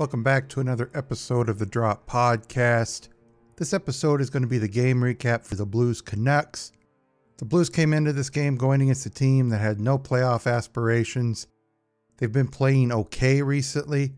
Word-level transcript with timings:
Welcome 0.00 0.22
back 0.22 0.48
to 0.48 0.60
another 0.60 0.90
episode 0.94 1.50
of 1.50 1.58
the 1.58 1.66
Drop 1.66 2.08
Podcast. 2.08 3.08
This 3.56 3.74
episode 3.74 4.22
is 4.22 4.30
going 4.30 4.42
to 4.42 4.48
be 4.48 4.56
the 4.56 4.66
game 4.66 5.00
recap 5.02 5.44
for 5.44 5.56
the 5.56 5.66
Blues 5.66 6.00
Canucks. 6.00 6.72
The 7.36 7.44
Blues 7.44 7.68
came 7.68 7.92
into 7.92 8.14
this 8.14 8.30
game 8.30 8.56
going 8.56 8.80
against 8.80 9.04
a 9.04 9.10
team 9.10 9.50
that 9.50 9.58
had 9.58 9.78
no 9.78 9.98
playoff 9.98 10.50
aspirations. 10.50 11.48
They've 12.16 12.32
been 12.32 12.48
playing 12.48 12.92
okay 12.92 13.42
recently, 13.42 14.14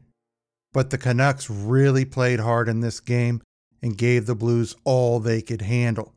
but 0.73 0.91
the 0.91 0.99
Canucks 0.99 1.51
really 1.51 2.05
played 2.05 2.39
hard 2.39 2.69
in 2.69 2.79
this 2.79 3.01
game 3.01 3.43
and 3.83 3.99
gave 3.99 4.27
the 4.27 4.37
Blues 4.37 4.77
all 4.85 5.19
they 5.19 5.43
could 5.43 5.62
handle. 5.62 6.15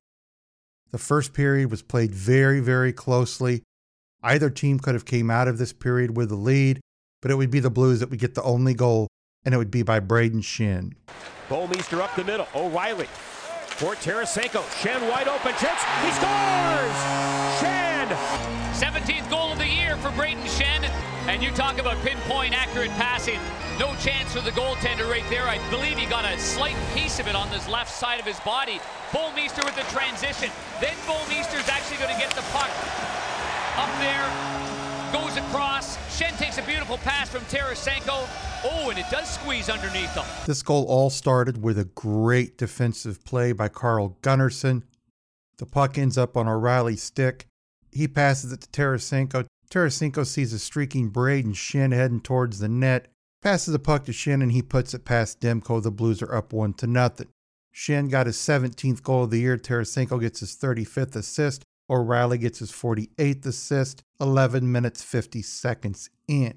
The 0.92 1.00
first 1.00 1.34
period 1.34 1.72
was 1.72 1.82
played 1.82 2.14
very, 2.14 2.60
very 2.60 2.94
closely. 2.94 3.64
Either 4.22 4.52
team 4.52 4.78
could 4.78 4.94
have 4.94 5.06
came 5.06 5.32
out 5.32 5.48
of 5.48 5.58
this 5.58 5.74
period 5.74 6.16
with 6.16 6.32
a 6.32 6.36
lead, 6.36 6.82
but 7.20 7.32
it 7.32 7.36
would 7.36 7.50
be 7.50 7.62
the 7.62 7.72
Blues 7.72 8.00
that 8.02 8.12
would 8.12 8.20
get 8.20 8.36
the 8.36 8.44
only 8.44 8.76
goal, 8.76 9.08
and 9.46 9.54
it 9.54 9.58
would 9.58 9.72
be 9.72 9.84
by 9.84 10.00
Brayden 10.00 10.42
Schenn. 10.42 10.94
Bouwmeester 11.48 12.00
up 12.00 12.16
the 12.16 12.24
middle. 12.24 12.48
O'Reilly 12.56 13.08
for 13.78 13.94
Tarasenko. 13.96 14.64
Schenn 14.82 15.02
wide 15.10 15.28
open. 15.28 15.54
Chance. 15.60 15.84
He 16.02 16.12
scores! 16.18 16.98
Schenn! 17.62 18.10
17th 18.74 19.30
goal 19.30 19.52
of 19.52 19.58
the 19.60 19.68
year 19.68 19.96
for 19.98 20.10
Brayden 20.10 20.44
Schenn. 20.46 20.90
And 21.28 21.44
you 21.44 21.52
talk 21.52 21.80
about 21.80 21.98
pinpoint 22.04 22.54
accurate 22.54 22.92
passing. 22.92 23.40
No 23.80 23.94
chance 23.96 24.34
for 24.34 24.42
the 24.42 24.52
goaltender 24.52 25.10
right 25.10 25.26
there. 25.30 25.44
I 25.44 25.58
believe 25.70 25.98
he 25.98 26.06
got 26.06 26.26
a 26.26 26.40
slight 26.40 26.78
piece 26.94 27.20
of 27.20 27.28
it 27.28 27.36
on 27.36 27.50
this 27.50 27.68
left 27.68 27.92
side 27.92 28.20
of 28.20 28.26
his 28.26 28.40
body. 28.42 28.80
Bouwmeester 29.12 29.66
with 29.66 29.76
the 29.76 29.86
transition. 29.94 30.50
Then 30.80 30.96
Bouwmeester's 31.06 31.68
actually 31.68 31.98
going 31.98 32.14
to 32.14 32.20
get 32.20 32.32
the 32.32 32.46
puck 32.54 32.72
up 33.78 33.90
there. 34.00 34.65
Goes 35.16 35.38
across. 35.38 35.96
Schenn 36.10 36.38
takes 36.38 36.58
a 36.58 36.62
beautiful 36.64 36.98
pass 36.98 37.30
from 37.30 37.40
Tarasenko. 37.44 38.28
Oh, 38.66 38.90
and 38.90 39.00
it 39.00 39.06
does 39.10 39.30
squeeze 39.30 39.70
underneath 39.70 40.14
him. 40.14 40.26
This 40.46 40.62
goal 40.62 40.84
all 40.90 41.10
started 41.10 41.64
with 41.64 41.80
a 41.80 41.86
great 41.86 42.58
defensive 42.58 43.24
play 43.24 43.54
by 43.54 43.70
Carl 43.70 44.18
Gunnarsson. 44.22 44.84
The 45.58 45.68
puck 45.68 45.98
ends 45.98 46.18
up 46.18 46.36
on 46.36 46.50
O'Reilly's 46.50 47.02
stick. 47.02 47.46
He 47.94 48.10
passes 48.10 48.52
it 48.52 48.60
to 48.60 48.68
Tarasenko. 48.68 49.46
Tarasenko 49.72 50.26
sees 50.26 50.52
a 50.52 50.60
streaking 50.60 51.12
Brayden 51.12 51.54
Schenn 51.54 51.94
heading 51.94 52.20
towards 52.20 52.60
the 52.60 52.68
net. 52.68 53.08
Passes 53.42 53.72
the 53.72 53.80
puck 53.80 54.04
to 54.06 54.12
Schenn 54.12 54.44
and 54.44 54.52
he 54.52 54.62
puts 54.62 54.94
it 54.94 55.06
past 55.06 55.40
Demko. 55.40 55.82
The 55.82 55.92
Blues 55.92 56.22
are 56.22 56.36
up 56.36 56.52
one 56.52 56.74
to 56.74 56.88
nothing. 56.88 57.30
Schenn 57.74 58.10
got 58.10 58.26
his 58.26 58.36
17th 58.36 59.02
goal 59.02 59.24
of 59.24 59.30
the 59.30 59.40
year. 59.40 59.58
Tarasenko 59.58 60.20
gets 60.20 60.42
his 60.42 60.58
35th 60.58 61.16
assist. 61.16 61.64
O'Reilly 61.90 62.38
gets 62.38 62.60
his 62.60 62.72
48th 62.72 63.46
assist. 63.46 64.04
11 64.20 64.72
minutes 64.72 65.04
50 65.04 65.42
seconds 65.42 66.10
in. 66.28 66.56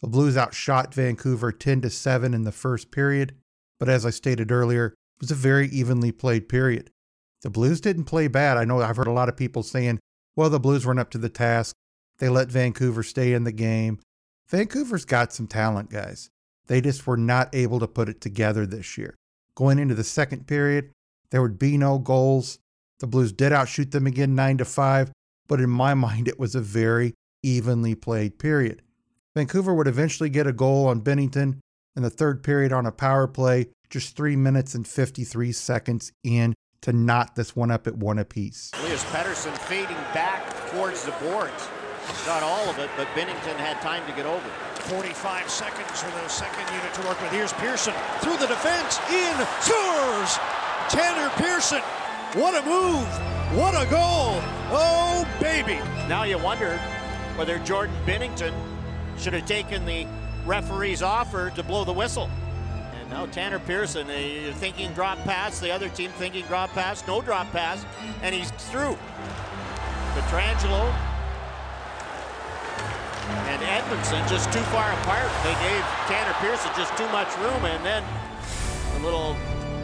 The 0.00 0.08
Blues 0.08 0.36
outshot 0.36 0.92
Vancouver 0.94 1.52
10 1.52 1.80
to 1.82 1.90
7 1.90 2.34
in 2.34 2.42
the 2.42 2.52
first 2.52 2.90
period, 2.90 3.34
but 3.78 3.88
as 3.88 4.04
I 4.04 4.10
stated 4.10 4.52
earlier, 4.52 4.86
it 4.88 5.20
was 5.20 5.30
a 5.30 5.36
very 5.36 5.68
evenly 5.68 6.12
played 6.12 6.48
period. 6.48 6.90
The 7.42 7.50
Blues 7.50 7.80
didn't 7.80 8.04
play 8.04 8.28
bad. 8.28 8.56
I 8.56 8.64
know 8.64 8.80
I've 8.82 8.96
heard 8.96 9.06
a 9.06 9.12
lot 9.12 9.28
of 9.28 9.36
people 9.36 9.62
saying, 9.62 10.00
well, 10.34 10.50
the 10.50 10.60
Blues 10.60 10.84
weren't 10.84 11.00
up 11.00 11.10
to 11.10 11.18
the 11.18 11.28
task. 11.28 11.74
They 12.18 12.28
let 12.28 12.48
Vancouver 12.48 13.02
stay 13.02 13.32
in 13.32 13.44
the 13.44 13.52
game. 13.52 14.00
Vancouver's 14.48 15.04
got 15.04 15.32
some 15.32 15.46
talent, 15.46 15.90
guys. 15.90 16.30
They 16.66 16.80
just 16.80 17.06
were 17.06 17.16
not 17.16 17.54
able 17.54 17.78
to 17.80 17.88
put 17.88 18.08
it 18.08 18.20
together 18.20 18.66
this 18.66 18.98
year. 18.98 19.16
Going 19.54 19.78
into 19.78 19.94
the 19.94 20.04
second 20.04 20.46
period, 20.46 20.92
there 21.30 21.42
would 21.42 21.58
be 21.58 21.78
no 21.78 21.98
goals. 21.98 22.58
The 23.00 23.06
Blues 23.06 23.32
did 23.32 23.52
outshoot 23.52 23.90
them 23.90 24.06
again 24.06 24.34
9 24.34 24.58
to 24.58 24.64
5, 24.64 25.12
but 25.48 25.60
in 25.60 25.70
my 25.70 25.94
mind 26.06 26.28
it 26.28 26.38
was 26.38 26.54
a 26.54 26.60
very 26.60 27.14
evenly 27.42 27.94
played 27.94 28.38
period. 28.38 28.82
Vancouver 29.34 29.74
would 29.74 29.86
eventually 29.86 30.30
get 30.30 30.46
a 30.46 30.52
goal 30.52 30.86
on 30.86 31.02
Binnington 31.02 31.58
in 31.94 32.02
the 32.02 32.10
third 32.10 32.42
period 32.42 32.72
on 32.72 32.86
a 32.86 32.92
power 32.92 33.26
play, 33.26 33.68
just 33.90 34.16
3 34.16 34.36
minutes 34.36 34.74
and 34.74 34.86
53 34.86 35.52
seconds 35.52 36.12
in 36.24 36.54
to 36.82 36.92
knot 36.92 37.34
this 37.34 37.54
one 37.54 37.70
up 37.70 37.86
at 37.86 37.96
one 37.96 38.18
apiece. 38.18 38.70
Elias 38.80 39.04
Pettersson 39.06 39.56
fading 39.58 39.96
back 40.14 40.42
towards 40.70 41.04
the 41.04 41.12
boards. 41.12 41.68
Got 42.24 42.42
all 42.42 42.68
of 42.70 42.78
it, 42.78 42.88
but 42.96 43.08
Binnington 43.08 43.56
had 43.56 43.80
time 43.82 44.06
to 44.06 44.12
get 44.12 44.26
over. 44.26 44.48
45 44.86 45.50
seconds 45.50 46.02
for 46.02 46.10
the 46.10 46.28
second 46.28 46.64
unit 46.72 46.94
to 46.94 47.02
work 47.02 47.20
with. 47.20 47.32
Here's 47.32 47.52
Pearson 47.54 47.94
through 48.20 48.36
the 48.36 48.46
defense, 48.46 49.00
in, 49.10 49.34
scores! 49.60 50.38
Tanner 50.88 51.30
Pearson, 51.34 51.82
what 52.34 52.54
a 52.54 52.66
move! 52.66 53.06
What 53.56 53.74
a 53.74 53.88
goal! 53.88 54.40
Oh, 54.70 55.26
baby! 55.40 55.76
Now 56.08 56.24
you 56.24 56.38
wonder 56.38 56.78
whether 57.36 57.58
Jordan 57.60 57.94
Binnington 58.04 58.52
should 59.18 59.32
have 59.32 59.46
taken 59.46 59.84
the 59.84 60.06
referee's 60.44 61.02
offer 61.02 61.50
to 61.50 61.62
blow 61.62 61.84
the 61.84 61.92
whistle. 61.92 62.28
And 62.98 63.10
now 63.10 63.26
Tanner 63.26 63.58
Pearson, 63.58 64.08
uh, 64.10 64.52
thinking 64.56 64.92
drop 64.92 65.18
pass, 65.18 65.60
the 65.60 65.70
other 65.70 65.88
team 65.88 66.10
thinking 66.12 66.44
drop 66.46 66.70
pass, 66.70 67.06
no 67.06 67.20
drop 67.20 67.50
pass, 67.52 67.84
and 68.22 68.34
he's 68.34 68.50
through. 68.50 68.98
Pietrangelo 70.14 70.94
and 73.48 73.62
Edmundson 73.62 74.28
just 74.28 74.52
too 74.52 74.60
far 74.70 74.90
apart. 74.92 75.30
They 75.42 75.54
gave 75.68 75.82
Tanner 76.06 76.34
Pearson 76.40 76.70
just 76.76 76.96
too 76.96 77.08
much 77.08 77.28
room, 77.38 77.64
and 77.64 77.84
then 77.84 78.02
a 78.96 79.04
little 79.04 79.36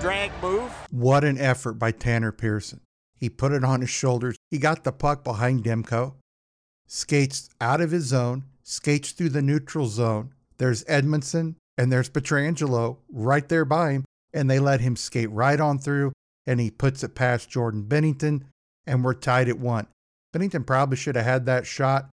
drag 0.03 0.33
move. 0.43 0.73
What 0.91 1.23
an 1.23 1.39
effort 1.39 1.75
by 1.75 1.93
Tanner 1.93 2.33
Pearson. 2.33 2.81
He 3.15 3.31
put 3.31 3.53
it 3.53 3.63
on 3.63 3.83
his 3.83 3.91
shoulders. 3.91 4.37
He 4.51 4.59
got 4.59 4.83
the 4.83 4.91
puck 4.91 5.23
behind 5.23 5.63
Demko, 5.63 6.15
skates 6.89 7.49
out 7.61 7.81
of 7.81 7.93
his 7.93 8.07
zone, 8.07 8.43
skates 8.65 9.13
through 9.13 9.29
the 9.29 9.43
neutral 9.43 9.87
zone. 9.87 10.35
There's 10.59 10.83
Edmundson 10.85 11.55
and 11.79 11.93
there's 11.93 12.11
Pietrangelo 12.11 12.97
right 13.13 13.49
there 13.49 13.65
by 13.65 13.93
him, 13.93 14.05
and 14.35 14.51
they 14.51 14.59
let 14.59 14.81
him 14.81 14.97
skate 14.97 15.31
right 15.31 15.61
on 15.61 15.79
through, 15.79 16.13
and 16.49 16.59
he 16.59 16.71
puts 16.71 17.05
it 17.05 17.15
past 17.15 17.49
Jordan 17.49 17.84
Binnington, 17.84 18.43
and 18.89 19.05
we're 19.05 19.15
tied 19.15 19.49
at 19.49 19.61
one. 19.61 19.87
Binnington 20.34 20.67
probably 20.67 20.97
should 20.97 21.15
have 21.15 21.25
had 21.25 21.47
that 21.47 21.65
shot, 21.65 22.11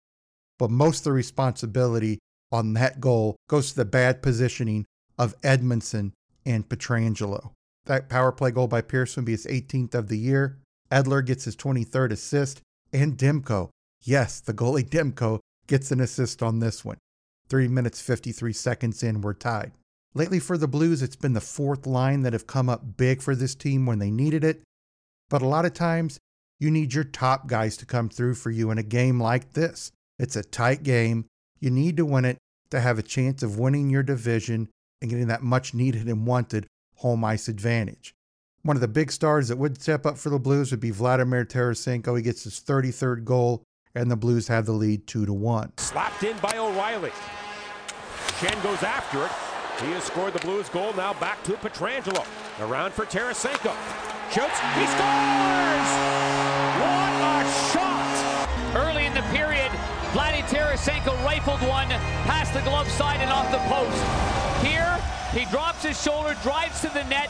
but 0.58 0.70
most 0.70 1.00
of 1.00 1.04
the 1.04 1.12
responsibility 1.12 2.18
on 2.50 2.72
that 2.74 2.98
goal 3.00 3.36
goes 3.46 3.70
to 3.70 3.76
the 3.76 3.84
bad 3.84 4.22
positioning 4.22 4.86
of 5.18 5.38
Edmundson 5.42 6.12
and 6.46 6.66
Pietrangelo. 6.66 7.50
That 7.86 8.08
power 8.08 8.32
play 8.32 8.50
goal 8.50 8.66
by 8.66 8.80
Pearson 8.80 9.22
will 9.22 9.26
be 9.26 9.32
his 9.32 9.46
18th 9.46 9.94
of 9.94 10.08
the 10.08 10.18
year. 10.18 10.58
Edler 10.90 11.24
gets 11.24 11.44
his 11.44 11.56
23rd 11.56 12.12
assist, 12.12 12.60
and 12.92 13.18
Demko. 13.18 13.70
Yes, 14.02 14.40
the 14.40 14.54
goalie 14.54 14.88
Demko 14.88 15.40
gets 15.66 15.90
an 15.90 16.00
assist 16.00 16.42
on 16.42 16.58
this 16.58 16.84
one. 16.84 16.98
3 17.48 17.68
minutes 17.68 18.00
53 18.00 18.52
seconds 18.52 19.02
in, 19.02 19.20
we're 19.20 19.34
tied. 19.34 19.72
Lately 20.14 20.38
for 20.38 20.56
the 20.56 20.68
Blues, 20.68 21.02
it's 21.02 21.16
been 21.16 21.32
the 21.32 21.40
fourth 21.40 21.86
line 21.86 22.22
that 22.22 22.32
have 22.32 22.46
come 22.46 22.68
up 22.68 22.96
big 22.96 23.20
for 23.20 23.34
this 23.34 23.54
team 23.54 23.84
when 23.84 23.98
they 23.98 24.10
needed 24.10 24.44
it. 24.44 24.62
But 25.28 25.42
a 25.42 25.48
lot 25.48 25.64
of 25.64 25.74
times, 25.74 26.18
you 26.60 26.70
need 26.70 26.94
your 26.94 27.04
top 27.04 27.48
guys 27.48 27.76
to 27.78 27.86
come 27.86 28.08
through 28.08 28.34
for 28.34 28.50
you 28.50 28.70
in 28.70 28.78
a 28.78 28.82
game 28.82 29.20
like 29.20 29.52
this. 29.52 29.90
It's 30.18 30.36
a 30.36 30.44
tight 30.44 30.84
game. 30.84 31.26
You 31.60 31.70
need 31.70 31.96
to 31.96 32.06
win 32.06 32.24
it 32.24 32.38
to 32.70 32.80
have 32.80 32.98
a 32.98 33.02
chance 33.02 33.42
of 33.42 33.58
winning 33.58 33.90
your 33.90 34.02
division 34.02 34.68
and 35.02 35.10
getting 35.10 35.26
that 35.26 35.42
much 35.42 35.74
needed 35.74 36.06
and 36.06 36.26
wanted 36.26 36.66
home 37.04 37.22
ice 37.22 37.48
advantage. 37.48 38.14
One 38.62 38.78
of 38.78 38.80
the 38.80 38.88
big 38.88 39.12
stars 39.12 39.48
that 39.48 39.58
would 39.58 39.78
step 39.78 40.06
up 40.06 40.16
for 40.16 40.30
the 40.30 40.38
Blues 40.38 40.70
would 40.70 40.80
be 40.80 40.90
Vladimir 40.90 41.44
Tarasenko. 41.44 42.16
He 42.16 42.22
gets 42.22 42.44
his 42.44 42.60
33rd 42.60 43.24
goal 43.24 43.62
and 43.94 44.10
the 44.10 44.16
Blues 44.16 44.48
have 44.48 44.64
the 44.64 44.72
lead 44.72 45.06
2 45.06 45.26
to 45.26 45.32
1. 45.34 45.76
Slapped 45.76 46.22
in 46.22 46.34
by 46.38 46.56
O'Reilly. 46.56 47.12
Schenn 48.40 48.62
goes 48.62 48.82
after 48.82 49.22
it. 49.22 49.30
He 49.84 49.92
has 49.92 50.04
scored 50.04 50.32
the 50.32 50.38
Blues 50.38 50.70
goal. 50.70 50.94
Now 50.94 51.12
back 51.12 51.44
to 51.44 51.52
Pietrangelo. 51.52 52.24
Around 52.60 52.94
for 52.94 53.04
Tarasenko. 53.04 53.76
Shoots. 54.32 54.58
He 54.72 54.86
scores! 54.96 55.90
What 56.80 57.12
a 57.20 57.44
shot! 57.68 58.48
Early 58.74 59.04
in 59.04 59.12
the 59.12 59.22
period, 59.28 59.70
Vladdy 60.16 60.40
Tarasenko 60.48 61.12
rifled 61.22 61.60
one 61.68 61.88
past 62.24 62.54
the 62.54 62.62
glove 62.62 62.90
side 62.90 63.20
and 63.20 63.30
off 63.30 63.50
the 63.52 63.60
post. 63.68 64.64
Here, 64.64 64.98
he 65.34 65.44
drops 65.46 65.82
his 65.82 66.00
shoulder, 66.00 66.36
drives 66.42 66.80
to 66.80 66.88
the 66.88 67.04
net, 67.04 67.28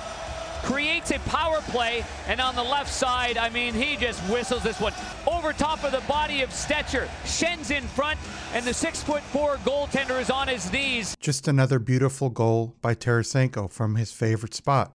creates 0.63 1.11
a 1.11 1.19
power 1.21 1.61
play, 1.69 2.05
and 2.27 2.41
on 2.41 2.55
the 2.55 2.63
left 2.63 2.93
side, 2.93 3.37
I 3.37 3.49
mean, 3.49 3.75
he 3.75 3.97
just 3.97 4.21
whistles 4.31 4.63
this 4.63 4.81
one 4.81 4.93
over 5.27 5.53
top 5.53 5.85
of 5.85 5.93
the 5.93 6.01
body 6.03 6.43
of 6.43 6.51
Stecher, 6.51 7.09
Schenn's 7.25 7.71
in 7.71 7.83
front, 7.83 8.19
and 8.53 8.65
the 8.65 8.75
six 8.75 9.03
foot 9.03 9.23
four 9.25 9.57
goaltender 9.57 10.21
is 10.21 10.31
on 10.31 10.49
his 10.49 10.73
knees. 10.73 11.15
Just 11.21 11.49
another 11.49 11.79
beautiful 11.79 12.31
goal 12.31 12.77
by 12.81 12.95
Tarasenko 12.95 13.71
from 13.71 13.97
his 13.97 14.13
favorite 14.13 14.55
spot, 14.55 14.93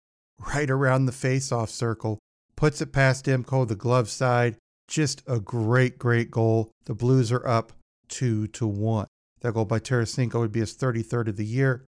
right 0.53 0.69
around 0.69 1.05
the 1.05 1.11
face-off 1.11 1.69
circle. 1.69 2.19
Puts 2.55 2.81
it 2.81 2.91
past 2.91 3.25
Demko, 3.25 3.67
the 3.67 3.75
glove 3.75 4.09
side. 4.09 4.57
Just 4.87 5.21
a 5.27 5.39
great, 5.39 5.99
great 5.99 6.31
goal. 6.31 6.71
The 6.85 6.95
Blues 6.95 7.31
are 7.31 7.45
up 7.45 7.73
two 8.07 8.47
to 8.47 8.65
one. 8.65 9.07
That 9.41 9.53
goal 9.53 9.65
by 9.65 9.79
Tarasenko 9.79 10.39
would 10.39 10.51
be 10.51 10.61
his 10.61 10.75
33rd 10.75 11.27
of 11.27 11.35
the 11.35 11.45
year. 11.45 11.85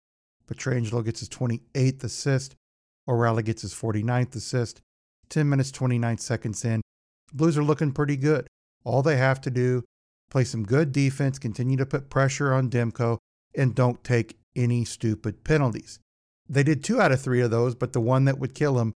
Pietrangelo 0.49 1.05
gets 1.05 1.21
his 1.21 1.29
28th 1.29 2.05
assist. 2.05 2.57
O'Reilly 3.07 3.43
gets 3.43 3.63
his 3.63 3.75
49th 3.75 4.35
assist. 4.37 4.81
10 5.29 5.49
minutes, 5.49 5.71
29 5.71 6.19
seconds 6.19 6.65
in. 6.65 6.81
The 7.31 7.37
Blues 7.37 7.59
are 7.59 7.65
looking 7.65 7.93
pretty 7.93 8.17
good. 8.17 8.47
All 8.85 9.03
they 9.03 9.17
have 9.17 9.41
to 9.43 9.51
do, 9.51 9.85
play 10.31 10.45
some 10.45 10.65
good 10.65 10.93
defense, 10.93 11.39
continue 11.39 11.77
to 11.77 11.87
put 11.87 12.11
pressure 12.11 12.53
on 12.53 12.71
Demko, 12.71 13.19
and 13.55 13.75
don't 13.75 14.03
take 14.03 14.39
any 14.57 14.85
stupid 14.85 15.45
penalties. 15.45 15.99
They 16.49 16.63
did 16.63 16.83
two 16.83 17.01
out 17.01 17.13
of 17.13 17.21
three 17.21 17.41
of 17.41 17.51
those, 17.51 17.75
but 17.75 17.93
the 17.93 18.01
one 18.01 18.25
that 18.25 18.39
would 18.39 18.55
kill 18.55 18.79
him 18.79 18.95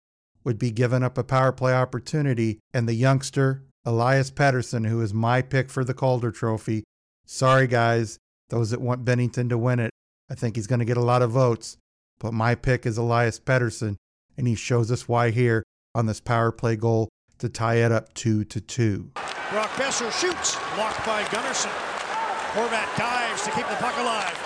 would 0.45 0.59
be 0.59 0.71
giving 0.71 1.03
up 1.03 1.17
a 1.17 1.25
power 1.25 1.53
play 1.53 1.73
opportunity. 1.73 2.59
And 2.75 2.89
the 2.89 2.95
youngster, 2.95 3.65
Elias 3.85 4.31
Pettersson, 4.31 4.87
who 4.87 5.01
is 5.01 5.15
my 5.15 5.43
pick 5.43 5.71
for 5.71 5.85
the 5.85 5.95
Calder 5.95 6.31
Trophy, 6.31 6.85
sorry 7.25 7.67
guys, 7.67 8.19
those 8.51 8.71
that 8.71 8.81
want 8.81 9.05
Binnington 9.05 9.49
to 9.49 9.59
win 9.59 9.79
it, 9.79 9.91
I 10.31 10.35
think 10.35 10.57
he's 10.57 10.67
going 10.67 10.81
to 10.81 10.85
get 10.85 10.97
a 10.97 11.03
lot 11.03 11.23
of 11.23 11.31
votes, 11.31 11.77
but 12.21 12.35
my 12.35 12.55
pick 12.55 12.85
is 12.85 12.99
Elias 12.99 13.41
Pettersson, 13.41 13.97
and 14.37 14.47
he 14.47 14.55
shows 14.55 14.91
us 14.93 15.09
why 15.09 15.31
here 15.31 15.63
on 15.95 16.07
this 16.07 16.21
power 16.21 16.53
play 16.53 16.77
goal 16.77 17.09
to 17.39 17.49
tie 17.49 17.77
it 17.77 17.93
up 17.93 18.13
two 18.15 18.45
to 18.45 18.61
two. 18.61 19.11
Brock 19.51 19.71
Boeser 19.71 20.13
shoots, 20.13 20.57
blocked 20.75 21.05
by 21.07 21.23
Gunnarsson. 21.25 21.73
Horvat 22.53 22.97
dives 22.99 23.43
to 23.45 23.51
keep 23.53 23.67
the 23.69 23.77
puck 23.77 23.97
alive. 23.99 24.37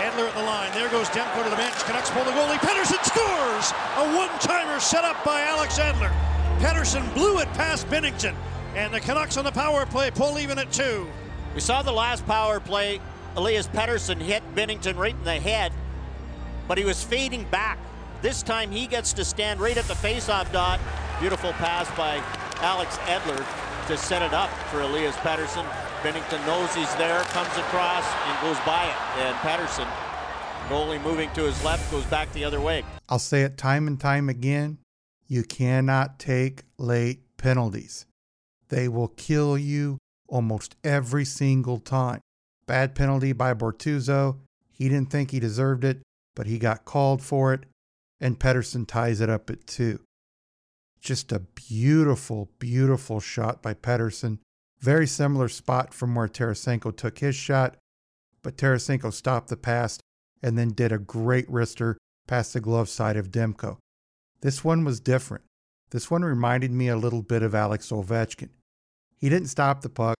Edler 0.00 0.28
at 0.28 0.34
the 0.34 0.42
line. 0.42 0.72
There 0.72 0.88
goes 0.88 1.08
Demko 1.08 1.44
to 1.44 1.50
the 1.50 1.56
bench. 1.56 1.74
Canucks 1.84 2.10
pull 2.10 2.24
the 2.24 2.30
goalie. 2.30 2.56
Pettersson 2.56 3.04
scores! 3.04 3.72
A 3.98 4.16
one-timer 4.16 4.80
set 4.80 5.04
up 5.04 5.22
by 5.24 5.42
Alex 5.42 5.78
Edler. 5.78 6.10
Pettersson 6.58 7.12
blew 7.14 7.38
it 7.40 7.48
past 7.48 7.86
Binnington. 7.88 8.34
And 8.74 8.92
the 8.92 9.00
Canucks 9.00 9.36
on 9.36 9.44
the 9.44 9.52
power 9.52 9.84
play 9.84 10.10
pull 10.10 10.38
even 10.38 10.58
at 10.58 10.72
two. 10.72 11.06
We 11.54 11.60
saw 11.60 11.82
the 11.82 11.92
last 11.92 12.26
power 12.26 12.58
play. 12.58 13.00
Elias 13.36 13.66
Pettersson 13.68 14.20
hit 14.20 14.42
Binnington 14.54 14.96
right 14.96 15.14
in 15.14 15.24
the 15.24 15.32
head, 15.32 15.72
but 16.68 16.76
he 16.76 16.84
was 16.84 17.02
fading 17.02 17.44
back. 17.50 17.78
This 18.20 18.42
time 18.42 18.70
he 18.70 18.86
gets 18.86 19.12
to 19.14 19.24
stand 19.24 19.58
right 19.60 19.76
at 19.76 19.86
the 19.86 19.94
faceoff 19.94 20.52
dot. 20.52 20.78
Beautiful 21.18 21.52
pass 21.54 21.90
by 21.96 22.22
Alex 22.60 22.98
Edler 22.98 23.44
to 23.88 23.96
set 23.96 24.22
it 24.22 24.32
up 24.34 24.50
for 24.70 24.82
Elias 24.82 25.16
Pettersson. 25.16 25.66
Binnington 26.02 26.44
knows 26.46 26.74
he's 26.74 26.94
there, 26.96 27.22
comes 27.24 27.56
across, 27.56 28.04
and 28.26 28.40
goes 28.42 28.58
by 28.66 28.84
it. 28.84 29.24
And 29.24 29.34
Pettersson, 29.36 29.88
goalie 30.68 31.02
moving 31.02 31.30
to 31.34 31.42
his 31.44 31.64
left, 31.64 31.90
goes 31.90 32.04
back 32.06 32.32
the 32.32 32.44
other 32.44 32.60
way. 32.60 32.84
I'll 33.08 33.18
say 33.18 33.42
it 33.42 33.56
time 33.56 33.86
and 33.86 33.98
time 33.98 34.28
again 34.28 34.78
you 35.26 35.42
cannot 35.42 36.18
take 36.18 36.64
late 36.76 37.20
penalties. 37.38 38.04
They 38.68 38.88
will 38.88 39.08
kill 39.08 39.56
you 39.56 39.96
almost 40.28 40.76
every 40.84 41.24
single 41.24 41.78
time. 41.78 42.20
Bad 42.66 42.94
penalty 42.94 43.32
by 43.32 43.54
Bortuzzo. 43.54 44.38
He 44.70 44.88
didn't 44.88 45.10
think 45.10 45.30
he 45.30 45.40
deserved 45.40 45.84
it, 45.84 46.02
but 46.34 46.46
he 46.46 46.58
got 46.58 46.84
called 46.84 47.22
for 47.22 47.52
it, 47.52 47.64
and 48.20 48.38
Pettersson 48.38 48.86
ties 48.86 49.20
it 49.20 49.28
up 49.28 49.50
at 49.50 49.66
two. 49.66 50.00
Just 51.00 51.32
a 51.32 51.40
beautiful, 51.40 52.50
beautiful 52.58 53.20
shot 53.20 53.62
by 53.62 53.74
Pettersson. 53.74 54.38
Very 54.80 55.06
similar 55.06 55.48
spot 55.48 55.92
from 55.92 56.14
where 56.14 56.28
Tarasenko 56.28 56.96
took 56.96 57.18
his 57.18 57.34
shot, 57.34 57.76
but 58.42 58.56
Tarasenko 58.56 59.12
stopped 59.12 59.48
the 59.48 59.56
pass 59.56 59.98
and 60.42 60.58
then 60.58 60.70
did 60.70 60.92
a 60.92 60.98
great 60.98 61.48
wrister 61.50 61.96
past 62.26 62.52
the 62.52 62.60
glove 62.60 62.88
side 62.88 63.16
of 63.16 63.30
Demko. 63.30 63.78
This 64.40 64.64
one 64.64 64.84
was 64.84 65.00
different. 65.00 65.44
This 65.90 66.10
one 66.10 66.24
reminded 66.24 66.70
me 66.70 66.88
a 66.88 66.96
little 66.96 67.22
bit 67.22 67.42
of 67.42 67.54
Alex 67.54 67.90
Ovechkin. 67.90 68.48
He 69.18 69.28
didn't 69.28 69.48
stop 69.48 69.82
the 69.82 69.88
puck. 69.88 70.16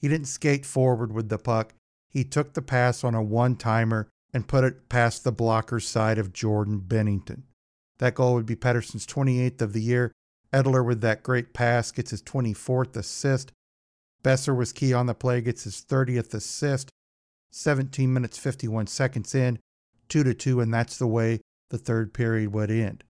He 0.00 0.08
didn't 0.08 0.28
skate 0.28 0.66
forward 0.66 1.12
with 1.12 1.28
the 1.28 1.38
puck. 1.38 1.72
He 2.14 2.24
took 2.24 2.54
the 2.54 2.62
pass 2.62 3.02
on 3.02 3.14
a 3.14 3.22
one 3.22 3.56
timer 3.56 4.08
and 4.32 4.48
put 4.48 4.64
it 4.64 4.88
past 4.88 5.24
the 5.24 5.32
blocker's 5.32 5.86
side 5.86 6.16
of 6.16 6.32
Jordan 6.32 6.80
Binnington. 6.86 7.42
That 7.98 8.14
goal 8.14 8.34
would 8.34 8.46
be 8.46 8.56
Pettersson's 8.56 9.06
28th 9.06 9.60
of 9.60 9.72
the 9.72 9.82
year. 9.82 10.12
Edler, 10.52 10.86
with 10.86 11.00
that 11.00 11.24
great 11.24 11.52
pass, 11.52 11.90
gets 11.90 12.12
his 12.12 12.22
24th 12.22 12.96
assist. 12.96 13.50
Boeser 14.22 14.56
was 14.56 14.72
key 14.72 14.92
on 14.92 15.06
the 15.06 15.14
play, 15.14 15.40
gets 15.40 15.64
his 15.64 15.84
30th 15.84 16.32
assist. 16.32 16.90
17 17.50 18.12
minutes 18.12 18.38
51 18.38 18.86
seconds 18.86 19.34
in, 19.34 19.58
2 20.08 20.24
to 20.24 20.34
2, 20.34 20.60
and 20.60 20.72
that's 20.72 20.96
the 20.96 21.06
way 21.06 21.40
the 21.70 21.78
third 21.78 22.14
period 22.14 22.52
would 22.52 22.70
end. 22.70 23.04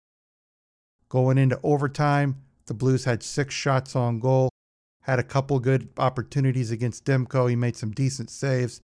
Going 1.09 1.39
into 1.39 1.61
overtime, 1.63 2.43
the 2.67 2.75
Blues 2.75 3.05
had 3.05 3.23
six 3.23 3.55
shots 3.55 3.95
on 3.95 4.21
goal, 4.21 4.49
had 5.03 5.19
a 5.19 5.25
couple 5.25 5.59
good 5.61 5.89
opportunities 5.99 6.71
against 6.71 7.05
Demko. 7.05 7.51
He 7.51 7.57
made 7.57 7.77
some 7.77 7.91
decent 7.91 8.31
saves. 8.31 8.81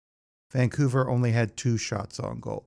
Vancouver 0.52 1.10
only 1.10 1.32
had 1.32 1.58
two 1.58 1.78
shots 1.78 2.20
on 2.20 2.40
goal. 2.40 2.66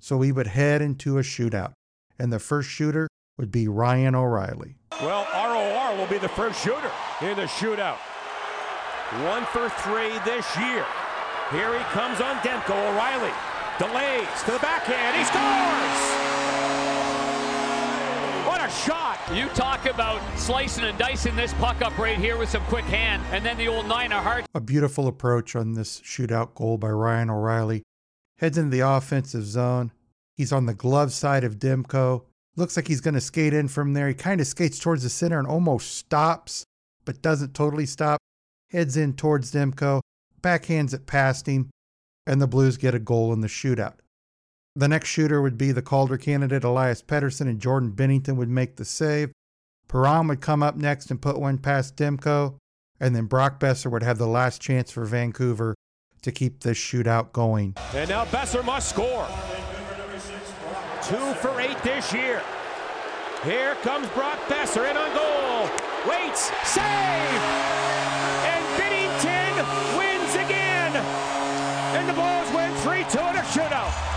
So 0.00 0.16
we 0.16 0.32
would 0.32 0.48
head 0.48 0.82
into 0.82 1.18
a 1.18 1.22
shootout, 1.22 1.72
and 2.18 2.32
the 2.32 2.38
first 2.38 2.68
shooter 2.68 3.08
would 3.38 3.52
be 3.52 3.68
Ryan 3.68 4.14
O'Reilly. 4.14 4.76
Well, 5.00 5.26
ROR 5.32 5.96
will 5.96 6.08
be 6.08 6.18
the 6.18 6.28
first 6.28 6.62
shooter 6.62 6.90
in 7.20 7.36
the 7.36 7.46
shootout. 7.46 7.98
One 9.24 9.44
for 9.46 9.68
three 9.68 10.18
this 10.24 10.46
year. 10.56 10.84
Here 11.50 11.78
he 11.78 11.84
comes 11.92 12.20
on 12.20 12.36
Demko. 12.38 12.92
O'Reilly 12.92 13.32
delays 13.78 14.42
to 14.44 14.52
the 14.52 14.58
backhand. 14.58 15.16
He 15.16 15.24
scores! 15.24 16.41
What 18.72 18.80
shot! 18.84 19.36
You 19.36 19.48
talk 19.50 19.84
about 19.84 20.22
slicing 20.38 20.84
and 20.84 20.96
dicing 20.98 21.36
this 21.36 21.52
puck 21.54 21.82
up 21.82 21.96
right 21.98 22.16
here 22.16 22.38
with 22.38 22.48
some 22.48 22.64
quick 22.64 22.86
hand, 22.86 23.22
and 23.30 23.44
then 23.44 23.58
the 23.58 23.68
old 23.68 23.86
nine 23.86 24.12
of 24.12 24.22
hearts. 24.22 24.48
A 24.54 24.60
beautiful 24.60 25.08
approach 25.08 25.54
on 25.54 25.74
this 25.74 26.00
shootout 26.00 26.54
goal 26.54 26.78
by 26.78 26.88
Ryan 26.88 27.28
O'Reilly. 27.28 27.82
Heads 28.38 28.56
into 28.56 28.70
the 28.70 28.80
offensive 28.80 29.44
zone. 29.44 29.92
He's 30.36 30.52
on 30.52 30.64
the 30.64 30.74
glove 30.74 31.12
side 31.12 31.44
of 31.44 31.58
Demko. 31.58 32.24
Looks 32.56 32.76
like 32.76 32.88
he's 32.88 33.02
going 33.02 33.14
to 33.14 33.20
skate 33.20 33.52
in 33.52 33.68
from 33.68 33.92
there. 33.92 34.08
He 34.08 34.14
kind 34.14 34.40
of 34.40 34.46
skates 34.46 34.78
towards 34.78 35.02
the 35.02 35.10
center 35.10 35.38
and 35.38 35.46
almost 35.46 35.94
stops, 35.96 36.64
but 37.04 37.20
doesn't 37.20 37.52
totally 37.52 37.86
stop. 37.86 38.20
Heads 38.70 38.96
in 38.96 39.12
towards 39.12 39.52
Demko, 39.52 40.00
backhands 40.40 40.94
it 40.94 41.04
past 41.06 41.46
him, 41.46 41.68
and 42.26 42.40
the 42.40 42.46
Blues 42.46 42.78
get 42.78 42.94
a 42.94 42.98
goal 42.98 43.34
in 43.34 43.42
the 43.42 43.48
shootout. 43.48 43.96
The 44.74 44.88
next 44.88 45.10
shooter 45.10 45.42
would 45.42 45.58
be 45.58 45.70
the 45.70 45.82
Calder 45.82 46.16
candidate 46.16 46.64
Elias 46.64 47.02
Pettersson, 47.02 47.42
and 47.42 47.60
Jordan 47.60 47.92
Binnington 47.92 48.36
would 48.36 48.48
make 48.48 48.76
the 48.76 48.86
save. 48.86 49.30
Perron 49.86 50.28
would 50.28 50.40
come 50.40 50.62
up 50.62 50.76
next 50.76 51.10
and 51.10 51.20
put 51.20 51.38
one 51.38 51.58
past 51.58 51.96
Demko, 51.96 52.56
and 52.98 53.14
then 53.14 53.26
Brock 53.26 53.60
Boeser 53.60 53.90
would 53.90 54.02
have 54.02 54.16
the 54.16 54.26
last 54.26 54.62
chance 54.62 54.90
for 54.90 55.04
Vancouver 55.04 55.74
to 56.22 56.32
keep 56.32 56.60
this 56.60 56.78
shootout 56.78 57.32
going. 57.32 57.74
And 57.94 58.08
now 58.08 58.24
Boeser 58.24 58.64
must 58.64 58.88
score. 58.88 59.28
Two 61.02 61.34
for 61.34 61.60
eight 61.60 61.76
this 61.82 62.10
year. 62.14 62.40
Here 63.44 63.74
comes 63.82 64.08
Brock 64.10 64.38
Boeser 64.48 64.90
in 64.90 64.96
on 64.96 65.12
goal. 65.12 65.68
Waits, 66.08 66.50
save! 66.64 66.82
And 68.48 68.64
Binnington 68.80 69.98
wins 69.98 70.34
again! 70.34 70.96
And 71.94 72.08
the 72.08 72.14
Blues 72.14 72.54
win 72.54 72.72
3-2 72.80 73.30
in 73.30 73.36
a 73.36 73.42
shootout. 73.42 74.11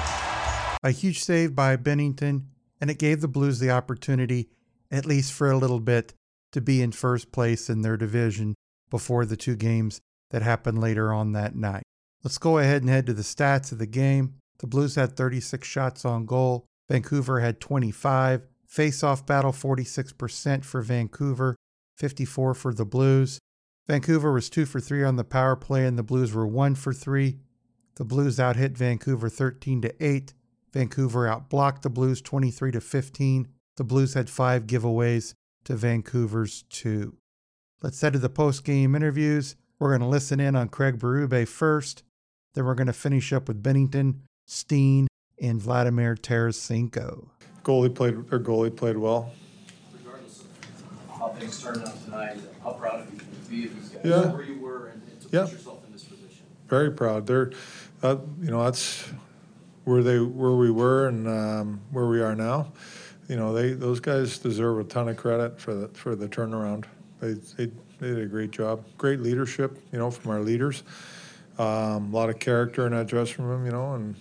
A 0.85 0.91
huge 0.91 1.23
save 1.23 1.55
by 1.55 1.77
Binnington, 1.77 2.43
and 2.79 2.91
it 2.91 2.99
gave 2.99 3.19
the 3.19 3.27
Blues 3.27 3.57
the 3.57 3.71
opportunity, 3.71 4.49
at 4.91 5.07
least 5.07 5.33
for 5.33 5.49
a 5.49 5.57
little 5.57 5.79
bit, 5.79 6.13
to 6.51 6.61
be 6.61 6.79
in 6.83 6.91
first 6.91 7.31
place 7.31 7.71
in 7.71 7.81
their 7.81 7.97
division 7.97 8.53
before 8.91 9.25
the 9.25 9.35
two 9.35 9.55
games 9.55 9.99
that 10.29 10.43
happened 10.43 10.79
later 10.79 11.11
on 11.11 11.31
that 11.31 11.55
night. 11.55 11.81
Let's 12.23 12.37
go 12.37 12.59
ahead 12.59 12.83
and 12.83 12.91
head 12.91 13.07
to 13.07 13.13
the 13.13 13.23
stats 13.23 13.71
of 13.71 13.79
the 13.79 13.87
game. 13.87 14.35
The 14.59 14.67
Blues 14.67 14.93
had 14.93 15.17
36 15.17 15.67
shots 15.67 16.05
on 16.05 16.27
goal. 16.27 16.67
Vancouver 16.87 17.39
had 17.39 17.59
25. 17.59 18.45
Face-off 18.67 19.25
battle 19.25 19.53
46% 19.53 20.63
for 20.63 20.83
Vancouver, 20.83 21.55
54 21.97 22.53
for 22.53 22.75
the 22.75 22.85
Blues. 22.85 23.39
Vancouver 23.87 24.31
was 24.31 24.51
2 24.51 24.67
for 24.67 24.79
3 24.79 25.03
on 25.03 25.15
the 25.15 25.23
power 25.23 25.55
play 25.55 25.87
and 25.87 25.97
the 25.97 26.03
Blues 26.03 26.31
were 26.31 26.45
1 26.45 26.75
for 26.75 26.93
3. 26.93 27.39
The 27.95 28.05
Blues 28.05 28.37
outhit 28.37 28.77
Vancouver 28.77 29.29
13 29.29 29.81
to 29.81 30.05
8. 30.05 30.33
Vancouver 30.79 31.25
outblocked 31.25 31.83
the 31.83 31.89
Blues 31.89 32.21
23 32.21 32.73
to 32.73 32.81
15. 32.81 33.47
The 33.77 33.83
Blues 33.85 34.13
had 34.13 34.29
5 34.29 34.67
giveaways 34.67 35.33
to 35.63 35.75
Vancouver's 35.77 36.63
2. 36.69 37.15
Let's 37.81 38.01
head 38.01 38.11
to 38.11 38.19
the 38.19 38.27
post-game 38.29 38.93
interviews. 38.93 39.55
We're 39.79 39.91
going 39.91 40.01
to 40.01 40.07
listen 40.07 40.41
in 40.41 40.53
on 40.53 40.67
Craig 40.67 40.99
Berube 40.99 41.47
first. 41.47 42.03
Then 42.55 42.65
we're 42.65 42.75
going 42.75 42.87
to 42.87 42.93
finish 42.93 43.31
up 43.31 43.47
with 43.47 43.63
Binnington, 43.63 44.15
Steen, 44.47 45.07
and 45.41 45.61
Vladimir 45.61 46.15
Tarasenko. 46.15 47.29
Goalie 47.63 47.95
played 47.95 48.15
or 48.15 48.39
goalie 48.39 48.75
played 48.75 48.97
well. 48.97 49.31
Regardless 50.03 50.41
of 50.41 51.17
how 51.17 51.29
things 51.29 51.61
turned 51.63 51.85
out 51.85 52.03
tonight. 52.03 52.37
How 52.61 52.71
proud 52.73 52.99
of 52.99 53.13
you 53.13 53.19
to 53.19 53.25
be 53.49 53.65
of 53.67 53.75
these 53.79 53.89
guys, 53.91 54.01
Yeah. 54.03 54.31
where 54.33 54.43
you 54.43 54.59
were, 54.59 54.87
and, 54.87 55.01
and 55.09 55.21
to 55.21 55.27
Yeah. 55.31 55.43
put 55.43 55.53
yourself 55.53 55.85
in 55.85 55.93
this 55.93 56.03
position. 56.03 56.45
Very 56.67 56.91
proud. 56.91 57.27
They're, 57.27 57.51
uh, 58.03 58.17
you 58.41 58.51
know, 58.51 58.61
that's 58.65 59.05
where 59.85 60.03
they 60.03 60.19
where 60.19 60.51
we 60.51 60.69
were 60.69 61.07
and 61.07 61.27
um, 61.27 61.81
where 61.91 62.07
we 62.07 62.21
are 62.21 62.35
now. 62.35 62.71
You 63.29 63.37
know, 63.37 63.53
they 63.53 63.73
those 63.73 63.99
guys 63.99 64.37
deserve 64.37 64.79
a 64.79 64.83
ton 64.83 65.07
of 65.07 65.17
credit 65.17 65.59
for 65.59 65.73
the 65.73 65.87
for 65.89 66.15
the 66.15 66.27
turnaround. 66.27 66.85
They 67.21 67.33
they, 67.33 67.71
they 67.99 68.07
did 68.07 68.19
a 68.19 68.25
great 68.25 68.51
job. 68.51 68.83
Great 68.97 69.21
leadership, 69.21 69.79
you 69.91 69.99
know, 69.99 70.11
from 70.11 70.31
our 70.31 70.41
leaders. 70.41 70.83
Um, 71.57 72.13
a 72.13 72.17
lot 72.17 72.29
of 72.29 72.39
character 72.39 72.85
in 72.85 72.93
that 72.93 73.07
dressing 73.07 73.45
room, 73.45 73.65
you 73.65 73.71
know, 73.71 73.93
and 73.93 74.15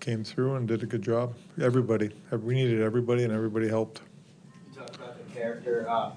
came 0.00 0.24
through 0.24 0.54
and 0.54 0.66
did 0.66 0.82
a 0.82 0.86
good 0.86 1.02
job. 1.02 1.34
Everybody, 1.60 2.10
we 2.30 2.54
needed 2.54 2.80
everybody, 2.80 3.24
and 3.24 3.32
everybody 3.32 3.68
helped. 3.68 4.00
You 4.70 4.80
talked 4.80 4.96
about 4.96 5.18
the 5.18 5.34
character. 5.34 5.86
Uh, 5.88 6.12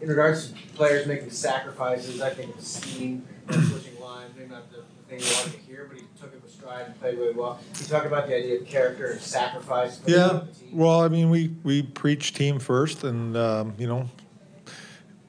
in 0.00 0.08
regards 0.08 0.48
to 0.48 0.54
players 0.74 1.06
making 1.06 1.30
sacrifices, 1.30 2.20
I 2.20 2.30
think 2.30 2.56
it's 2.56 2.68
Steen 2.68 3.26
switching 3.50 4.00
lines, 4.00 4.32
maybe 4.36 4.50
not 4.50 4.70
the, 4.70 4.78
the 4.78 5.08
thing 5.08 5.20
you 5.20 5.36
wanted 5.36 5.52
to 5.52 5.58
hear, 5.66 5.86
but 5.88 5.98
he 5.98 6.04
took 6.20 6.34
and 6.68 7.00
played 7.00 7.18
really 7.18 7.34
well. 7.34 7.60
You 7.78 7.86
talk 7.86 8.04
about 8.04 8.26
the 8.26 8.36
idea 8.36 8.60
of 8.60 8.66
character 8.66 9.06
and 9.06 9.20
sacrifice. 9.20 10.00
Yeah, 10.06 10.42
well, 10.72 11.00
I 11.00 11.08
mean, 11.08 11.30
we, 11.30 11.54
we 11.62 11.82
preach 11.82 12.34
team 12.34 12.58
first, 12.58 13.04
and, 13.04 13.36
um, 13.36 13.74
you 13.78 13.86
know, 13.86 14.08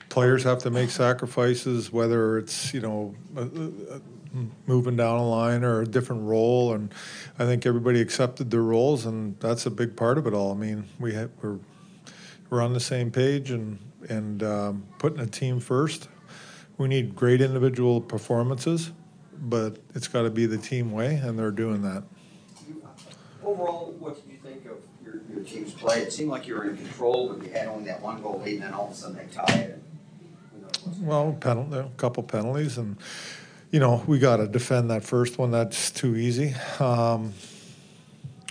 players 0.10 0.44
have 0.44 0.60
to 0.60 0.70
make 0.70 0.90
sacrifices, 0.90 1.92
whether 1.92 2.38
it's, 2.38 2.74
you 2.74 2.82
know, 2.82 3.16
uh, 3.36 3.42
uh, 3.42 4.00
moving 4.66 4.96
down 4.96 5.18
a 5.18 5.28
line 5.28 5.64
or 5.64 5.82
a 5.82 5.86
different 5.86 6.24
role, 6.24 6.74
and 6.74 6.94
I 7.40 7.46
think 7.46 7.66
everybody 7.66 8.02
accepted 8.02 8.52
their 8.52 8.64
roles, 8.64 9.06
and 9.06 9.40
that's 9.40 9.66
a 9.66 9.72
big 9.72 9.96
part 9.96 10.18
of 10.18 10.28
it 10.28 10.34
all. 10.34 10.52
I 10.52 10.56
mean, 10.56 10.86
we 11.00 11.14
have, 11.14 11.32
we're, 11.42 11.60
we're 12.50 12.62
on 12.62 12.74
the 12.74 12.80
same 12.80 13.12
page 13.12 13.52
and, 13.52 13.80
and 14.10 14.44
um, 14.44 14.86
putting 15.00 15.20
a 15.20 15.28
team 15.28 15.60
first. 15.60 16.10
We 16.78 16.88
need 16.88 17.16
great 17.16 17.42
individual 17.42 18.00
performances, 18.02 18.92
but 19.42 19.78
it's 19.96 20.08
got 20.08 20.24
to 20.24 20.30
be 20.30 20.46
the 20.46 20.58
team 20.58 20.92
way, 20.92 21.16
and 21.16 21.38
they're 21.38 21.52
doing 21.52 21.82
that. 21.84 22.04
Overall, 23.44 23.96
what 24.00 24.16
did 24.16 24.32
you 24.32 24.38
think 24.40 24.66
of 24.66 24.78
your, 25.06 25.22
your 25.34 25.44
team's 25.46 25.74
play? 25.74 26.00
It 26.02 26.12
seemed 26.12 26.30
like 26.30 26.48
you 26.48 26.56
were 26.56 26.70
in 26.70 26.76
control, 26.78 27.34
but 27.34 27.46
you 27.46 27.54
had 27.54 27.68
only 27.68 27.86
that 27.86 28.02
one 28.02 28.22
goal 28.22 28.42
lead, 28.44 28.56
and 28.56 28.64
then 28.64 28.74
all 28.74 28.88
of 28.88 28.92
a 28.92 28.96
sudden 28.96 29.16
they 29.18 29.26
tie 29.34 29.54
it. 29.54 29.72
and 29.72 29.82
who 30.54 30.62
knows 30.62 30.72
what's- 30.84 31.00
Well, 31.00 31.38
penalty, 31.40 31.78
a 31.78 31.90
couple 31.98 32.24
penalties, 32.24 32.78
and 32.78 32.98
you 33.72 33.80
know 33.80 34.04
we 34.08 34.20
got 34.20 34.38
to 34.38 34.48
defend 34.48 34.90
that 34.92 35.04
first 35.04 35.38
one. 35.38 35.52
That's 35.52 35.92
too 35.92 36.16
easy. 36.16 36.56
Um, 36.80 37.34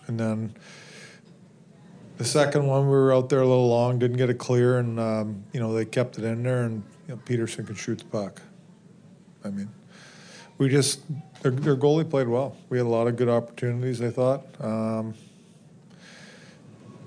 and 0.07 0.19
then 0.21 0.55
the 2.17 2.25
second 2.25 2.67
one, 2.67 2.85
we 2.85 2.93
were 2.93 3.13
out 3.13 3.29
there 3.29 3.41
a 3.41 3.47
little 3.47 3.69
long, 3.69 3.99
didn't 3.99 4.17
get 4.17 4.31
it 4.31 4.39
clear, 4.39 4.79
and 4.79 4.99
um, 4.99 5.45
you 5.53 5.61
know 5.61 5.75
they 5.75 5.85
kept 5.85 6.17
it 6.19 6.25
in 6.25 6.43
there, 6.43 6.63
and 6.63 6.83
you 7.09 7.15
know, 7.15 7.21
Pettersson 7.27 7.67
can 7.67 7.75
shoot 7.75 7.99
the 7.99 8.05
puck. 8.07 8.41
I 9.45 9.51
mean, 9.51 9.69
we 10.59 10.69
just 10.69 11.01
their, 11.43 11.51
their 11.51 11.77
goalie 11.77 12.09
played 12.09 12.29
well. 12.29 12.57
We 12.69 12.79
had 12.79 12.87
a 12.87 12.91
lot 12.91 13.07
of 13.07 13.17
good 13.17 13.29
opportunities. 13.29 14.01
I 14.01 14.11
thought 14.11 14.45
um, 14.61 15.15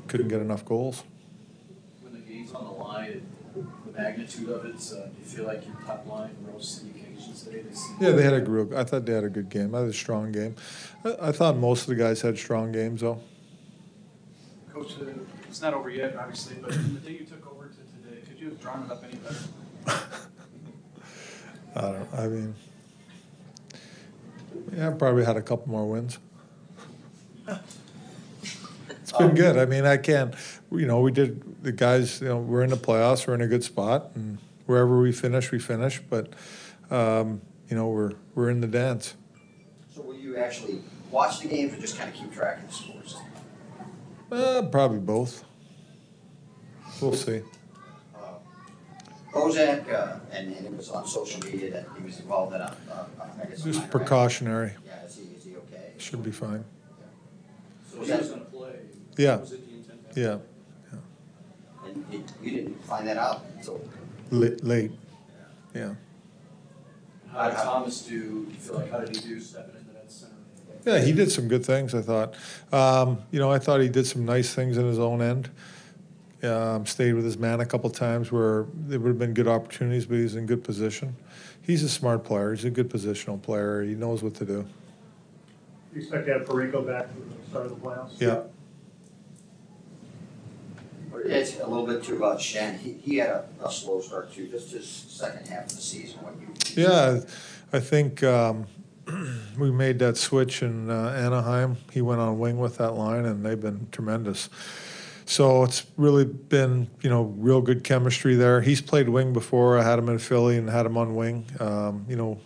couldn't 0.08 0.28
get 0.28 0.42
enough 0.42 0.66
goals. 0.66 1.04
When 2.02 2.14
the 2.14 2.20
game's 2.20 2.54
on 2.54 2.66
the 2.66 2.72
line, 2.72 3.26
the 3.56 3.92
magnitude 4.00 4.50
of 4.50 4.66
it, 4.66 4.76
uh, 4.76 5.08
do 5.08 5.12
you 5.20 5.26
feel 5.26 5.46
like 5.46 5.66
your 5.66 5.76
top 5.86 6.06
line 6.08 6.36
rose 6.42 6.80
to 6.80 6.86
the 6.86 6.92
occasions 7.00 7.44
today? 7.44 7.64
They 8.00 8.06
Yeah, 8.06 8.12
they 8.14 8.24
had 8.24 8.34
a 8.34 8.44
real. 8.44 8.78
I 8.78 8.84
thought 8.84 9.06
they 9.06 9.14
had 9.14 9.24
a 9.24 9.30
good 9.30 9.50
game. 9.50 9.74
I 9.74 9.80
had 9.80 9.90
a 9.90 9.94
strong 9.94 10.32
game. 10.32 10.56
I, 11.04 11.30
I 11.30 11.32
thought 11.32 11.58
most 11.58 11.82
of 11.82 11.88
the 11.88 11.96
guys 11.96 12.22
had 12.22 12.38
strong 12.38 12.72
games, 12.72 13.02
though. 13.02 13.20
Coach, 14.72 14.94
uh, 15.02 15.06
it's 15.48 15.62
not 15.62 15.74
over 15.74 15.90
yet, 15.90 16.16
obviously, 16.16 16.58
but 16.62 16.74
from 16.74 16.94
the 16.94 17.00
day 17.00 17.12
you 17.14 17.26
took 17.26 17.46
over 17.52 17.68
to 17.68 17.76
today, 17.76 18.22
could 18.28 18.40
you 18.40 18.50
have 18.50 18.62
drawn 18.62 18.86
it 18.86 18.92
up 18.92 19.04
any 19.04 19.16
better? 19.16 19.38
I 21.76 21.82
don't. 21.82 22.14
I 22.14 22.28
mean, 22.28 22.56
yeah, 24.76 24.90
I 24.90 24.94
probably 24.94 25.26
had 25.26 25.38
a 25.38 25.42
couple 25.42 25.70
more 25.70 25.88
wins. 25.88 26.20
It's 28.90 29.12
been 29.18 29.34
good. 29.34 29.58
I 29.58 29.66
mean, 29.66 29.86
I 29.86 29.98
can't. 29.98 30.36
You 30.72 30.86
know, 30.86 31.00
we 31.02 31.12
did. 31.12 31.64
The 31.64 31.72
guys. 31.72 32.22
You 32.22 32.28
know, 32.28 32.38
we're 32.38 32.64
in 32.64 32.70
the 32.70 32.78
playoffs. 32.78 33.26
We're 33.28 33.34
in 33.36 33.42
a 33.42 33.48
good 33.48 33.64
spot, 33.64 34.12
and 34.16 34.38
wherever 34.66 35.02
we 35.02 35.12
finish, 35.12 35.52
we 35.52 35.60
finish. 35.60 36.00
But, 36.10 36.34
um, 36.92 37.42
you 37.70 37.76
know, 37.76 37.88
we're 37.90 38.14
we're 38.36 38.50
in 38.50 38.62
the 38.62 38.68
dance. 38.68 39.16
So 39.96 40.02
will 40.02 40.16
you 40.16 40.38
actually 40.38 40.82
watch 41.10 41.40
the 41.40 41.48
games 41.48 41.74
or 41.74 41.82
just 41.82 41.98
kind 41.98 42.10
of 42.10 42.16
keep 42.16 42.32
track 42.32 42.64
of 42.64 42.68
the 42.68 42.74
scores? 42.74 43.18
Uh, 44.32 44.62
probably 44.72 45.00
both. 45.00 45.44
We'll 47.02 47.14
see. 47.14 47.42
Bozak, 49.32 49.92
uh, 49.94 50.20
and, 50.32 50.56
and 50.56 50.66
it 50.66 50.76
was 50.76 50.90
on 50.90 51.06
social 51.08 51.40
media 51.42 51.72
that 51.72 51.88
he 51.98 52.04
was 52.04 52.20
involved 52.20 52.56
in 52.56 52.62
a, 52.62 52.76
uh, 52.92 53.06
guess. 53.48 53.62
a 53.62 53.64
Just 53.66 53.80
minor 53.80 53.92
precautionary. 53.92 54.72
Yeah, 54.86 55.06
is 55.06 55.16
he, 55.18 55.24
is 55.36 55.44
he 55.46 55.56
okay? 55.56 55.92
Should 55.98 56.24
be 56.24 56.32
fine. 56.32 56.64
So 57.92 58.02
he 58.04 58.12
was 58.12 58.30
gonna 58.30 58.42
play. 58.46 58.74
Yeah. 59.18 59.38
Was 59.38 59.52
it 59.52 59.68
the 59.70 59.76
intent? 59.78 60.14
to- 60.14 60.20
Yeah. 60.22 60.38
And 61.86 62.06
you, 62.12 62.24
you 62.44 62.52
didn't 62.52 62.84
find 62.86 63.08
that 63.08 63.18
out 63.18 63.46
until, 63.56 63.82
Late. 64.32 64.64
late. 64.64 64.92
Yeah. 65.76 65.94
How 67.32 67.50
did 67.50 67.58
Thomas 67.58 68.02
do, 68.02 68.14
you 68.16 68.48
feel 68.60 68.76
like, 68.78 68.92
how 68.92 69.00
did 69.00 69.16
he 69.16 69.22
do 69.28 69.40
stepping 69.40 69.76
into 69.76 69.94
that 69.94 70.12
center? 70.12 70.34
Yeah, 70.86 71.00
he 71.04 71.12
did 71.12 71.32
some 71.32 71.48
good 71.48 71.64
things. 71.66 71.94
I 71.94 72.02
thought. 72.02 72.34
Um, 72.72 73.20
you 73.32 73.40
know, 73.40 73.52
I 73.52 73.60
thought 73.60 73.80
he 73.82 73.90
did 73.90 74.08
some 74.08 74.26
nice 74.26 74.54
things 74.54 74.78
in 74.78 74.86
his 74.88 74.98
own 74.98 75.22
end. 75.22 75.50
Um, 76.42 76.86
stayed 76.86 77.14
with 77.14 77.26
his 77.26 77.38
man 77.38 77.60
a 77.60 77.66
couple 77.66 77.90
times 77.90 78.32
where 78.32 78.66
there 78.74 78.98
would 78.98 79.10
have 79.10 79.20
been 79.20 79.34
good 79.34 79.48
opportunities, 79.48 80.06
but 80.06 80.16
he's 80.16 80.36
in 80.36 80.46
good 80.46 80.64
position. 80.64 81.18
He's 81.62 81.84
a 81.84 81.90
smart 81.90 82.24
player. 82.24 82.54
He's 82.54 82.64
a 82.64 82.70
good 82.70 82.90
positional 82.90 83.42
player. 83.42 83.84
He 83.84 83.94
knows 83.94 84.24
what 84.24 84.36
to 84.36 84.46
do. 84.46 84.66
You 85.94 86.02
expect 86.02 86.28
to 86.28 86.34
have 86.34 86.48
Pareko 86.48 86.88
back 86.88 87.08
for 87.14 87.20
the 87.20 87.50
start 87.50 87.66
of 87.66 87.72
the 87.72 87.88
playoffs? 87.88 88.22
Yeah. 88.22 88.44
it's 91.26 91.60
a 91.60 91.68
little 91.68 91.86
bit 91.86 92.04
too 92.04 92.16
about 92.16 92.40
Schenn. 92.40 92.80
He, 92.80 92.94
he 92.94 93.18
had 93.18 93.30
a, 93.30 93.46
a 93.66 93.72
slow 93.72 94.00
start 94.00 94.34
too, 94.34 94.48
just 94.48 94.72
his 94.72 94.88
second 94.88 95.46
half 95.48 95.66
of 95.66 95.76
the 95.76 95.82
season, 95.82 96.20
what 96.22 96.36
you. 96.40 96.84
Yeah, 96.84 97.20
I 97.74 97.80
think 97.82 98.24
um, 98.24 98.66
we 99.58 99.72
made 99.72 100.00
that 100.00 100.16
switch 100.16 100.64
in 100.64 100.90
uh, 100.90 101.10
Anaheim. 101.10 101.78
He 101.92 102.02
went 102.02 102.22
on 102.22 102.40
wing 102.40 102.60
with 102.60 102.78
that 102.78 102.92
line, 102.92 103.26
and 103.26 103.46
they've 103.46 103.60
been 103.60 103.88
tremendous. 103.92 104.50
So 105.30 105.64
it's 105.64 105.86
really 105.96 106.26
been, 106.26 106.90
you 107.02 107.10
know, 107.12 107.22
real 107.38 107.62
good 107.62 107.84
chemistry 107.84 108.34
there. 108.34 108.62
He's 108.62 108.82
played 108.82 109.08
wing 109.08 109.32
before. 109.32 109.78
I 109.78 109.84
had 109.84 110.00
him 110.00 110.10
in 110.10 110.18
Philly 110.18 110.58
and 110.58 110.68
had 110.68 110.88
him 110.88 110.98
on 110.98 111.14
wing. 111.14 111.46
Um, 111.60 112.04
you 112.10 112.16
know, 112.16 112.40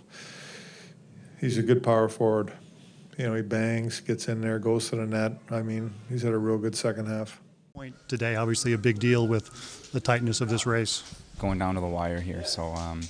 he's 1.40 1.58
a 1.58 1.64
good 1.64 1.82
power 1.82 2.10
forward. 2.10 2.52
You 3.18 3.28
know, 3.28 3.36
he 3.36 3.42
bangs, 3.42 4.02
gets 4.02 4.28
in 4.28 4.42
there, 4.42 4.60
goes 4.60 4.90
to 4.90 4.98
the 4.98 5.06
net. 5.06 5.32
I 5.50 5.62
mean, 5.62 5.94
he's 6.10 6.24
had 6.24 6.34
a 6.34 6.38
real 6.38 6.58
good 6.58 6.76
second 6.76 7.06
half. 7.06 7.42
Point 7.74 7.96
today, 8.10 8.36
obviously 8.36 8.74
a 8.74 8.78
big 8.78 9.00
deal 9.00 9.30
with 9.30 9.90
the 9.94 10.02
tightness 10.02 10.42
of 10.42 10.50
this 10.50 10.66
race. 10.66 11.04
going 11.40 11.60
down 11.60 11.76
to 11.76 11.82
the 11.82 11.88
wire 11.88 12.20
here. 12.20 12.44
So, 12.44 12.66
um, 12.74 13.04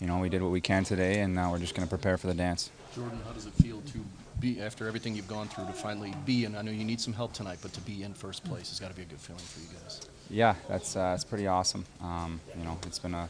you 0.00 0.06
know, 0.06 0.18
we 0.18 0.28
did 0.28 0.40
what 0.40 0.52
we 0.52 0.60
can 0.60 0.84
today, 0.84 1.18
and 1.18 1.34
now 1.34 1.50
we're 1.50 1.58
just 1.58 1.74
going 1.74 1.86
to 1.86 1.90
prepare 1.90 2.16
for 2.16 2.28
the 2.28 2.34
dance. 2.34 2.70
Jordan, 2.94 3.18
how 3.26 3.32
does 3.32 3.46
it 3.46 3.54
feel 3.54 3.80
to 3.80 3.98
be, 4.40 4.60
after 4.60 4.86
everything 4.86 5.14
you've 5.14 5.28
gone 5.28 5.48
through, 5.48 5.66
to 5.66 5.72
finally 5.72 6.14
be, 6.24 6.44
and 6.44 6.56
I 6.56 6.62
know 6.62 6.70
you 6.70 6.84
need 6.84 7.00
some 7.00 7.12
help 7.12 7.32
tonight, 7.32 7.58
but 7.62 7.72
to 7.74 7.80
be 7.80 8.02
in 8.02 8.14
first 8.14 8.44
place 8.44 8.68
has 8.70 8.80
got 8.80 8.90
to 8.90 8.96
be 8.96 9.02
a 9.02 9.06
good 9.06 9.20
feeling 9.20 9.42
for 9.42 9.60
you 9.60 9.80
guys. 9.80 10.00
Yeah, 10.30 10.54
that's 10.68 10.96
uh, 10.96 11.10
that's 11.10 11.24
pretty 11.24 11.46
awesome. 11.46 11.84
Um, 12.00 12.40
you 12.58 12.64
know, 12.64 12.78
it's 12.86 12.98
been 12.98 13.14
a 13.14 13.28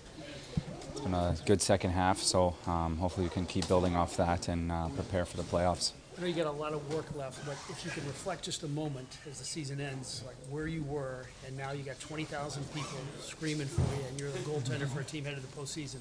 it's 0.92 1.00
been 1.00 1.14
a 1.14 1.36
good 1.44 1.60
second 1.60 1.90
half. 1.90 2.18
So 2.18 2.54
um, 2.66 2.96
hopefully 2.96 3.26
we 3.26 3.30
can 3.30 3.46
keep 3.46 3.68
building 3.68 3.96
off 3.96 4.16
that 4.16 4.48
and 4.48 4.72
uh, 4.72 4.88
prepare 4.88 5.24
for 5.24 5.36
the 5.36 5.42
playoffs. 5.42 5.92
I 6.16 6.22
know 6.22 6.28
you 6.28 6.34
got 6.34 6.46
a 6.46 6.50
lot 6.50 6.72
of 6.72 6.94
work 6.94 7.14
left, 7.14 7.44
but 7.44 7.56
if 7.68 7.84
you 7.84 7.90
could 7.90 8.06
reflect 8.06 8.42
just 8.42 8.62
a 8.62 8.68
moment 8.68 9.18
as 9.30 9.38
the 9.38 9.44
season 9.44 9.82
ends, 9.82 10.22
like 10.26 10.36
where 10.48 10.66
you 10.66 10.82
were, 10.84 11.26
and 11.46 11.54
now 11.58 11.72
you 11.72 11.82
got 11.82 12.00
20,000 12.00 12.64
people 12.72 12.98
screaming 13.20 13.66
for 13.66 13.82
you, 13.82 14.02
and 14.08 14.18
you're 14.18 14.30
the 14.30 14.38
goaltender 14.38 14.88
for 14.88 15.00
a 15.00 15.04
team 15.04 15.24
headed 15.24 15.42
to 15.42 15.46
the 15.46 15.60
postseason. 15.60 15.98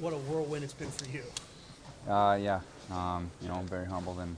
What 0.00 0.12
a 0.12 0.16
whirlwind 0.16 0.64
it's 0.64 0.72
been 0.72 0.90
for 0.90 1.04
you. 1.04 1.22
Uh, 2.12 2.34
yeah, 2.34 2.60
um, 2.90 3.30
you 3.40 3.48
know, 3.48 3.54
I'm 3.54 3.66
very 3.66 3.86
humbled, 3.86 4.18
and 4.18 4.36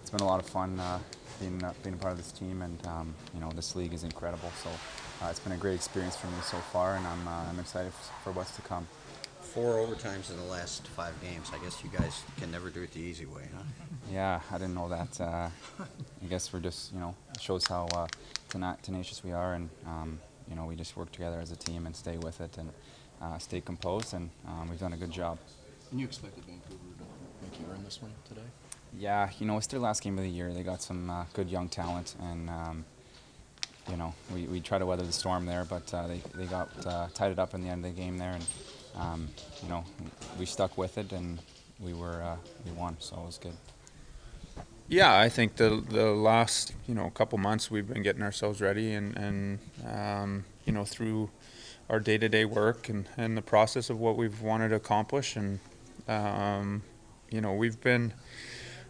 it's 0.00 0.10
been 0.10 0.20
a 0.20 0.26
lot 0.26 0.40
of 0.40 0.46
fun 0.46 0.78
uh, 0.78 0.98
being 1.40 1.62
uh, 1.62 1.72
being 1.82 1.94
a 1.94 1.98
part 1.98 2.12
of 2.12 2.18
this 2.18 2.32
team, 2.32 2.62
and 2.62 2.86
um, 2.86 3.14
you 3.34 3.40
know, 3.40 3.50
this 3.52 3.74
league 3.74 3.92
is 3.92 4.04
incredible. 4.04 4.50
So 4.62 4.70
uh, 5.22 5.28
it's 5.30 5.40
been 5.40 5.52
a 5.52 5.56
great 5.56 5.74
experience 5.74 6.16
for 6.16 6.28
me 6.28 6.40
so 6.42 6.56
far, 6.58 6.96
and 6.96 7.06
I'm 7.06 7.28
uh, 7.28 7.44
I'm 7.50 7.58
excited 7.58 7.92
for 8.24 8.32
what's 8.32 8.54
to 8.56 8.62
come. 8.62 8.86
Four 9.40 9.74
overtimes 9.74 10.30
in 10.30 10.36
the 10.36 10.44
last 10.44 10.86
five 10.88 11.20
games. 11.20 11.50
I 11.52 11.58
guess 11.64 11.82
you 11.82 11.90
guys 11.90 12.22
can 12.38 12.52
never 12.52 12.70
do 12.70 12.82
it 12.82 12.92
the 12.92 13.00
easy 13.00 13.26
way, 13.26 13.48
huh? 13.52 13.62
Yeah, 14.12 14.40
I 14.50 14.58
didn't 14.58 14.74
know 14.74 14.88
that. 14.88 15.20
Uh, 15.20 15.48
I 15.80 16.26
guess 16.28 16.52
we're 16.52 16.60
just, 16.60 16.92
you 16.92 17.00
know, 17.00 17.16
it 17.34 17.40
shows 17.40 17.66
how 17.66 17.86
uh, 17.86 18.06
tena- 18.48 18.80
tenacious 18.80 19.24
we 19.24 19.32
are, 19.32 19.54
and 19.54 19.68
um, 19.86 20.20
you 20.48 20.54
know, 20.54 20.66
we 20.66 20.76
just 20.76 20.96
work 20.96 21.10
together 21.10 21.40
as 21.40 21.50
a 21.50 21.56
team 21.56 21.86
and 21.86 21.96
stay 21.96 22.16
with 22.18 22.40
it 22.40 22.58
and 22.58 22.70
uh, 23.20 23.38
stay 23.38 23.60
composed, 23.60 24.14
and 24.14 24.30
um, 24.46 24.68
we've 24.68 24.78
done 24.78 24.92
a 24.92 24.96
good 24.96 25.10
job. 25.10 25.38
And 25.90 25.98
you 25.98 26.06
expected 26.06 26.44
Vancouver 26.44 26.89
to 27.50 27.60
make 27.60 27.68
you 27.68 27.74
earn 27.74 27.84
this 27.84 28.00
one 28.02 28.12
today? 28.28 28.40
Yeah, 28.98 29.30
you 29.38 29.46
know, 29.46 29.56
it's 29.56 29.66
their 29.68 29.80
last 29.80 30.02
game 30.02 30.18
of 30.18 30.24
the 30.24 30.30
year. 30.30 30.52
They 30.52 30.62
got 30.62 30.82
some 30.82 31.10
uh, 31.10 31.24
good 31.32 31.48
young 31.48 31.68
talent, 31.68 32.16
and 32.20 32.50
um, 32.50 32.84
you 33.88 33.96
know, 33.96 34.06
know, 34.06 34.14
we, 34.34 34.44
we 34.44 34.60
tried 34.60 34.78
to 34.78 34.86
weather 34.86 35.04
the 35.04 35.12
storm 35.12 35.46
there, 35.46 35.64
but 35.64 35.92
uh, 35.94 36.06
they, 36.06 36.22
they 36.34 36.46
got 36.46 36.68
uh, 36.86 37.08
tied 37.14 37.32
it 37.32 37.38
up 37.38 37.54
in 37.54 37.62
the 37.62 37.68
end 37.68 37.84
of 37.84 37.94
the 37.94 38.00
game 38.00 38.18
there, 38.18 38.32
and 38.32 38.46
um, 38.96 39.28
you 39.62 39.68
know, 39.68 39.84
we 40.38 40.46
stuck 40.46 40.76
with 40.76 40.98
it, 40.98 41.12
and 41.12 41.40
we 41.78 41.92
were 41.92 42.22
uh, 42.22 42.36
we 42.64 42.72
won, 42.72 42.96
so 42.98 43.16
it 43.16 43.26
was 43.26 43.38
good. 43.38 43.54
Yeah, 44.88 45.18
I 45.18 45.28
think 45.28 45.56
the 45.56 45.82
the 45.88 46.10
last 46.10 46.74
you 46.88 46.94
know 46.94 47.10
couple 47.10 47.38
months 47.38 47.70
we've 47.70 47.86
been 47.86 48.02
getting 48.02 48.22
ourselves 48.22 48.60
ready, 48.60 48.92
and 48.92 49.16
and 49.16 49.58
um, 49.88 50.44
you 50.64 50.72
know 50.72 50.84
through 50.84 51.30
our 51.88 52.00
day 52.00 52.18
to 52.18 52.28
day 52.28 52.44
work 52.44 52.88
and, 52.88 53.08
and 53.16 53.36
the 53.36 53.42
process 53.42 53.90
of 53.90 53.98
what 53.98 54.16
we've 54.16 54.40
wanted 54.40 54.68
to 54.70 54.76
accomplish, 54.76 55.36
and 55.36 55.60
um, 56.08 56.82
you 57.30 57.40
know 57.40 57.52
we've 57.52 57.80
been 57.80 58.12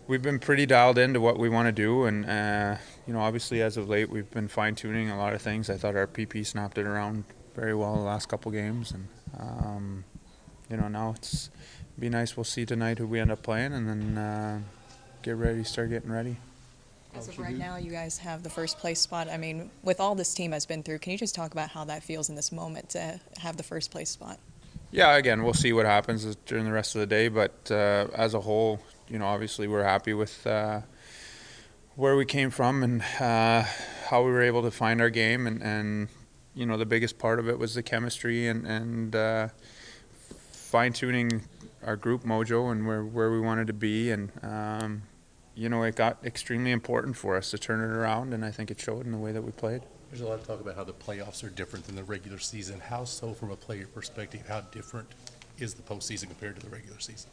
we've 0.07 0.23
been 0.23 0.41
pretty 0.41 0.67
dialed 0.67 0.99
into 0.99 1.21
what 1.21 1.39
we 1.39 1.49
want 1.49 1.67
to 1.69 1.73
do, 1.73 2.05
and 2.05 2.27
uh, 2.27 2.77
you 3.07 3.13
know, 3.13 3.21
obviously 3.21 3.63
as 3.63 3.77
of 3.77 3.89
late 3.89 4.11
we've 4.11 4.31
been 4.31 4.49
fine 4.49 4.75
tuning 4.75 5.11
a 5.11 5.17
lot 5.17 5.35
of 5.35 5.41
things. 5.41 5.71
I 5.71 5.77
thought 5.77 5.95
our 5.95 6.07
PP 6.07 6.45
snapped 6.45 6.79
it 6.79 6.87
around 6.87 7.25
very 7.55 7.75
well 7.75 7.95
the 7.95 8.03
last 8.03 8.29
couple 8.29 8.51
games, 8.51 8.91
and 8.91 9.09
um, 9.39 10.05
you 10.69 10.77
know 10.77 10.89
now 10.89 11.15
it's 11.17 11.51
be 11.99 12.09
nice. 12.09 12.37
We'll 12.37 12.45
see 12.45 12.67
tonight 12.67 12.99
who 12.99 13.07
we 13.07 13.21
end 13.21 13.31
up 13.31 13.43
playing, 13.43 13.73
and 13.73 13.89
then 13.89 14.19
uh, 14.19 14.61
get 15.23 15.37
ready, 15.37 15.63
start 15.65 15.91
getting 15.91 16.11
ready. 16.11 16.37
As 17.15 17.29
of 17.29 17.39
right 17.39 17.57
now, 17.57 17.77
you 17.77 17.91
guys 17.91 18.19
have 18.19 18.43
the 18.43 18.51
first 18.51 18.79
place 18.79 19.01
spot. 19.01 19.29
I 19.29 19.37
mean, 19.37 19.71
with 19.83 20.01
all 20.01 20.15
this 20.15 20.33
team 20.33 20.53
has 20.53 20.65
been 20.65 20.83
through, 20.83 21.01
can 21.01 21.13
you 21.13 21.19
just 21.19 21.35
talk 21.35 21.53
about 21.53 21.71
how 21.71 21.85
that 21.85 22.05
feels 22.05 22.29
in 22.29 22.37
this 22.37 22.53
moment 22.53 22.91
to 22.91 23.21
have 23.39 23.57
the 23.57 23.65
first 23.65 23.91
place 23.91 24.11
spot? 24.11 24.39
Yeah, 24.93 25.17
again, 25.17 25.45
we'll 25.45 25.55
see 25.55 25.73
what 25.73 25.87
happens 25.87 26.35
during 26.47 26.65
the 26.65 26.73
rest 26.73 26.97
of 26.97 27.01
the 27.01 27.07
day, 27.07 27.29
but 27.29 27.71
uh, 27.71 28.09
as 28.13 28.35
a 28.35 28.41
whole, 28.41 28.81
you 29.09 29.21
know, 29.21 29.27
obviously 29.27 29.69
we're 29.69 29.85
happy 29.85 30.15
with 30.15 30.45
uh, 30.45 30.81
where 31.95 32.17
we 32.17 32.25
came 32.25 32.51
from 32.51 32.83
and 32.83 33.03
uh, 33.21 33.65
how 34.09 34.25
we 34.25 34.33
were 34.33 34.43
able 34.43 34.63
to 34.63 34.71
find 34.73 35.01
our 35.01 35.11
game, 35.11 35.47
and, 35.47 35.63
and 35.63 36.09
you 36.55 36.67
know 36.67 36.77
the 36.77 36.87
biggest 36.87 37.19
part 37.19 37.39
of 37.39 37.49
it 37.49 37.57
was 37.57 37.75
the 37.75 37.85
chemistry 37.85 38.49
and 38.49 38.67
and 38.67 39.15
uh, 39.15 39.49
fine 40.51 40.93
tuning 40.93 41.43
our 41.85 41.95
group 41.95 42.25
mojo 42.25 42.73
and 42.73 42.85
where 42.85 43.05
where 43.05 43.31
we 43.31 43.39
wanted 43.39 43.69
to 43.69 43.73
be, 43.73 44.11
and 44.11 44.33
um, 44.43 45.03
you 45.55 45.69
know 45.69 45.85
it 45.85 45.95
got 45.95 46.19
extremely 46.25 46.73
important 46.73 47.17
for 47.17 47.37
us 47.37 47.53
to 47.53 47.59
turn 47.59 47.79
it 47.79 47.95
around, 47.95 48.35
and 48.35 48.45
I 48.45 48.51
think 48.51 48.73
it 48.73 48.81
showed 48.81 49.07
in 49.07 49.13
the 49.13 49.19
way 49.19 49.31
that 49.31 49.43
we 49.43 49.53
played. 49.53 49.83
There's 50.11 50.23
a 50.23 50.27
lot 50.27 50.41
of 50.41 50.47
talk 50.47 50.61
about 50.61 50.75
how 50.75 50.83
the 50.83 50.93
playoffs 50.93 51.45
are 51.45 51.51
different 51.51 51.87
than 51.87 51.95
the 51.95 52.03
regular 52.03 52.41
season. 52.41 52.81
How 52.81 53.05
so, 53.05 53.33
from 53.33 53.53
a 53.53 53.57
player 53.57 53.87
perspective? 53.87 54.43
How 54.49 54.63
different 54.63 55.07
is 55.59 55.75
the 55.75 55.83
postseason 55.83 56.25
compared 56.25 56.57
to 56.57 56.67
the 56.67 56.69
regular 56.69 56.99
season? 56.99 57.31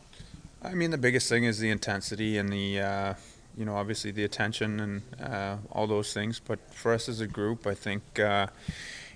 I 0.62 0.76
mean, 0.76 0.92
the 0.92 0.98
biggest 1.00 1.28
thing 1.28 1.44
is 1.46 1.58
the 1.58 1.72
intensity 1.72 2.38
and 2.38 2.50
the, 2.50 2.80
uh, 2.80 3.14
you 3.58 3.66
know, 3.66 3.76
obviously 3.76 4.12
the 4.12 4.24
attention 4.26 4.80
and 4.80 5.02
uh, 5.20 5.58
all 5.72 5.88
those 5.88 6.14
things. 6.14 6.40
But 6.40 6.60
for 6.72 6.94
us 6.94 7.10
as 7.10 7.20
a 7.20 7.26
group, 7.26 7.66
I 7.66 7.74
think, 7.74 8.20
uh, 8.20 8.46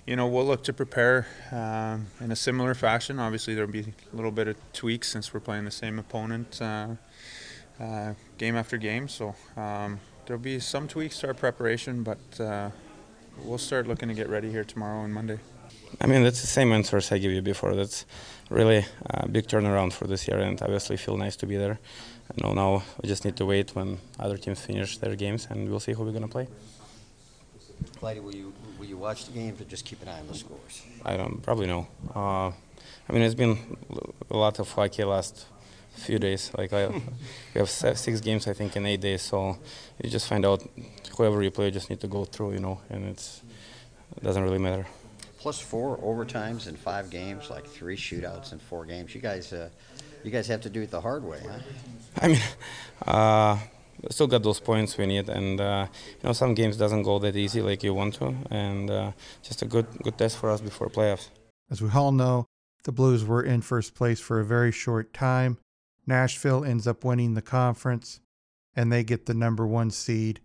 you 0.06 0.16
know, 0.16 0.26
we'll 0.26 0.44
look 0.44 0.64
to 0.64 0.72
prepare 0.72 1.28
um, 1.52 2.08
in 2.20 2.32
a 2.32 2.36
similar 2.36 2.74
fashion. 2.74 3.20
Obviously, 3.20 3.54
there'll 3.54 3.70
be 3.70 3.94
a 4.12 4.16
little 4.16 4.32
bit 4.32 4.48
of 4.48 4.56
tweaks 4.72 5.06
since 5.06 5.32
we're 5.32 5.38
playing 5.38 5.66
the 5.66 5.70
same 5.70 6.00
opponent 6.00 6.60
uh, 6.60 6.88
uh, 7.80 8.14
game 8.38 8.56
after 8.56 8.76
game. 8.76 9.06
So 9.06 9.36
um, 9.56 10.00
there'll 10.26 10.42
be 10.42 10.58
some 10.58 10.88
tweaks 10.88 11.20
to 11.20 11.28
our 11.28 11.34
preparation, 11.34 12.02
but 12.02 12.40
uh, 12.40 12.70
we'll 13.44 13.58
start 13.58 13.86
looking 13.86 14.08
to 14.08 14.14
get 14.14 14.28
ready 14.28 14.50
here 14.50 14.64
tomorrow 14.64 15.04
and 15.04 15.12
Monday. 15.12 15.38
I 16.00 16.06
mean, 16.06 16.22
that's 16.22 16.40
the 16.40 16.46
same 16.46 16.72
answers 16.72 17.12
I 17.12 17.18
gave 17.18 17.32
you 17.32 17.42
before. 17.42 17.74
That's 17.74 18.06
really 18.50 18.84
a 19.04 19.28
big 19.28 19.46
turnaround 19.46 19.92
for 19.92 20.06
this 20.06 20.26
year, 20.26 20.38
and 20.38 20.60
obviously 20.62 20.96
feel 20.96 21.16
nice 21.16 21.36
to 21.36 21.46
be 21.46 21.56
there. 21.56 21.78
I 22.30 22.46
know 22.46 22.54
now 22.54 22.82
we 23.02 23.08
just 23.08 23.24
need 23.24 23.36
to 23.36 23.46
wait 23.46 23.74
when 23.74 23.98
other 24.18 24.38
teams 24.38 24.60
finish 24.60 24.98
their 24.98 25.16
games, 25.16 25.46
and 25.50 25.68
we'll 25.68 25.80
see 25.80 25.92
who 25.92 26.04
we're 26.04 26.12
gonna 26.12 26.28
play. 26.28 26.48
Clyde, 27.98 28.22
will 28.22 28.34
you 28.34 28.52
will 28.78 28.86
you 28.86 28.96
watch 28.96 29.26
the 29.26 29.32
games 29.32 29.60
or 29.60 29.64
just 29.64 29.84
keep 29.84 30.02
an 30.02 30.08
eye 30.08 30.20
on 30.20 30.28
the 30.28 30.34
scores? 30.34 30.82
I 31.04 31.16
don't 31.16 31.42
probably 31.42 31.66
know. 31.66 31.86
Uh, 32.14 32.48
I 32.48 33.12
mean, 33.12 33.22
it's 33.22 33.34
been 33.34 33.58
a 34.30 34.36
lot 34.36 34.58
of 34.58 34.70
hockey 34.72 35.04
last 35.04 35.46
few 35.94 36.18
days. 36.18 36.50
Like 36.56 36.72
I, 36.72 36.86
we 37.54 37.58
have 37.58 37.70
six 37.70 38.20
games, 38.20 38.46
I 38.46 38.54
think, 38.54 38.76
in 38.76 38.86
eight 38.86 39.00
days. 39.00 39.22
So 39.22 39.58
you 40.02 40.10
just 40.10 40.28
find 40.28 40.44
out 40.44 40.62
whoever 41.16 41.42
you 41.42 41.50
play, 41.50 41.66
you 41.66 41.70
just 41.70 41.90
need 41.90 42.00
to 42.00 42.08
go 42.08 42.24
through, 42.24 42.52
you 42.52 42.60
know, 42.60 42.80
and 42.90 43.04
it's 43.06 43.42
it 44.16 44.22
doesn't 44.22 44.42
really 44.42 44.58
matter 44.58 44.86
plus 45.42 45.58
four 45.58 45.98
overtimes 45.98 46.68
in 46.68 46.76
five 46.76 47.10
games, 47.10 47.50
like 47.50 47.66
three 47.66 47.96
shootouts 47.96 48.52
in 48.52 48.60
four 48.60 48.84
games. 48.86 49.12
You 49.12 49.20
guys, 49.20 49.52
uh, 49.52 49.70
you 50.22 50.30
guys 50.30 50.46
have 50.46 50.60
to 50.60 50.70
do 50.70 50.82
it 50.82 50.92
the 50.92 51.00
hard 51.00 51.24
way, 51.24 51.40
huh? 51.44 51.58
I 52.20 52.28
mean, 52.28 52.40
uh, 53.06 53.58
still 54.08 54.28
got 54.28 54.44
those 54.44 54.60
points 54.60 54.96
we 54.96 55.06
need, 55.06 55.28
and 55.28 55.60
uh, 55.60 55.88
you 55.90 56.28
know 56.28 56.32
some 56.32 56.54
games 56.54 56.76
doesn't 56.76 57.02
go 57.02 57.18
that 57.18 57.34
easy 57.34 57.60
like 57.60 57.82
you 57.82 57.92
want 57.92 58.14
to, 58.14 58.36
and 58.50 58.88
uh, 58.88 59.12
just 59.42 59.62
a 59.62 59.66
good 59.66 59.88
good 60.04 60.16
test 60.16 60.38
for 60.38 60.48
us 60.48 60.60
before 60.60 60.88
playoffs. 60.88 61.28
As 61.68 61.82
we 61.82 61.90
all 61.90 62.12
know, 62.12 62.46
the 62.84 62.92
Blues 62.92 63.24
were 63.24 63.42
in 63.42 63.62
first 63.62 63.96
place 63.96 64.20
for 64.20 64.38
a 64.38 64.44
very 64.44 64.70
short 64.70 65.12
time. 65.12 65.58
Nashville 66.06 66.64
ends 66.64 66.86
up 66.86 67.02
winning 67.02 67.34
the 67.34 67.42
conference, 67.42 68.20
and 68.76 68.92
they 68.92 69.02
get 69.02 69.26
the 69.26 69.34
number 69.34 69.66
one 69.66 69.90
seed, 69.90 70.38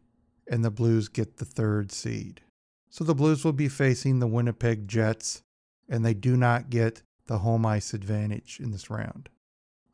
and 0.49 0.63
the 0.63 0.71
Blues 0.71 1.07
get 1.07 1.37
the 1.37 1.45
third 1.45 1.91
seed. 1.91 2.41
So 2.89 3.03
the 3.03 3.15
Blues 3.15 3.43
will 3.43 3.53
be 3.53 3.67
facing 3.67 4.19
the 4.19 4.27
Winnipeg 4.27 4.87
Jets, 4.87 5.41
and 5.89 6.05
they 6.05 6.13
do 6.13 6.37
not 6.37 6.69
get 6.69 7.01
the 7.27 7.39
home 7.39 7.65
ice 7.65 7.93
advantage 7.93 8.59
in 8.61 8.71
this 8.71 8.89
round. 8.89 9.29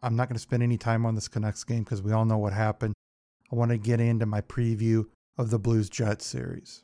I'm 0.02 0.16
not 0.16 0.28
going 0.28 0.36
to 0.36 0.42
spend 0.42 0.64
any 0.64 0.78
time 0.78 1.06
on 1.06 1.16
this 1.16 1.28
Canucks 1.28 1.64
game 1.64 1.84
because 1.84 2.02
we 2.02 2.12
all 2.12 2.26
know 2.26 2.38
what 2.38 2.54
happened. 2.54 2.94
I 3.52 3.56
want 3.56 3.72
to 3.72 3.78
get 3.78 4.00
into 4.00 4.26
my 4.26 4.42
preview 4.42 5.06
of 5.38 5.50
the 5.50 5.60
Blues 5.60 5.90
Jets 5.90 6.26
series. 6.26 6.84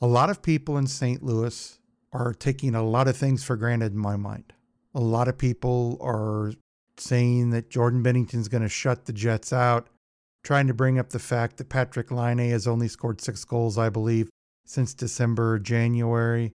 A 0.00 0.06
lot 0.06 0.28
of 0.28 0.42
people 0.42 0.76
in 0.76 0.86
St. 0.86 1.22
Louis 1.22 1.78
are 2.12 2.34
taking 2.34 2.74
a 2.74 2.82
lot 2.82 3.08
of 3.08 3.16
things 3.16 3.44
for 3.44 3.56
granted 3.56 3.92
in 3.92 3.98
my 3.98 4.16
mind. 4.16 4.52
A 4.94 5.00
lot 5.00 5.28
of 5.28 5.38
people 5.38 5.98
are 6.00 6.52
saying 6.98 7.50
that 7.50 7.70
Jordan 7.70 8.02
Binnington's 8.02 8.48
going 8.48 8.62
to 8.62 8.68
shut 8.68 9.04
the 9.04 9.12
Jets 9.12 9.52
out, 9.52 9.88
trying 10.46 10.68
to 10.68 10.74
bring 10.74 10.96
up 10.96 11.10
the 11.10 11.18
fact 11.18 11.56
that 11.56 11.68
Patrik 11.68 12.12
Laine 12.12 12.50
has 12.50 12.68
only 12.68 12.86
scored 12.86 13.20
six 13.20 13.44
goals, 13.44 13.76
I 13.76 13.88
believe, 13.88 14.30
since 14.64 14.94
December 14.94 15.54
or 15.54 15.58
January. 15.58 16.52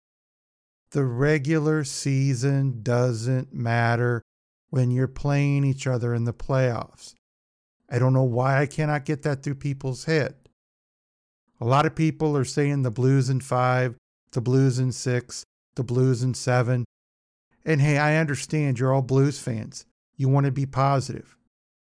The 0.91 1.04
regular 1.04 1.84
season 1.84 2.84
doesn't 2.84 3.52
matter 3.52 4.21
when 4.69 4.91
you're 4.91 5.08
playing 5.08 5.63
each 5.63 5.88
other 5.88 6.13
in 6.13 6.25
the 6.25 6.34
playoffs. 6.34 7.15
I 7.89 7.97
don't 7.97 8.13
know 8.13 8.21
why 8.21 8.62
I 8.62 8.67
cannot 8.67 9.06
get 9.06 9.23
that 9.23 9.41
through 9.41 9.56
people's 9.56 10.06
head. 10.06 10.36
A 11.60 11.65
lot 11.65 11.88
of 11.88 11.95
people 11.95 12.38
are 12.38 12.45
saying 12.45 12.84
the 12.84 12.91
Blues 12.91 13.28
in 13.28 13.41
five, 13.41 13.95
the 14.34 14.41
Blues 14.41 14.78
in 14.78 14.91
six, 14.91 15.43
the 15.73 15.84
Blues 15.84 16.21
in 16.21 16.36
seven. 16.36 16.86
And 17.65 17.82
hey, 17.82 17.97
I 17.97 18.17
understand 18.17 18.78
you're 18.78 18.93
all 18.93 19.02
Blues 19.02 19.39
fans. 19.39 19.88
You 20.15 20.30
want 20.30 20.45
to 20.45 20.52
be 20.52 20.67
positive. 20.67 21.38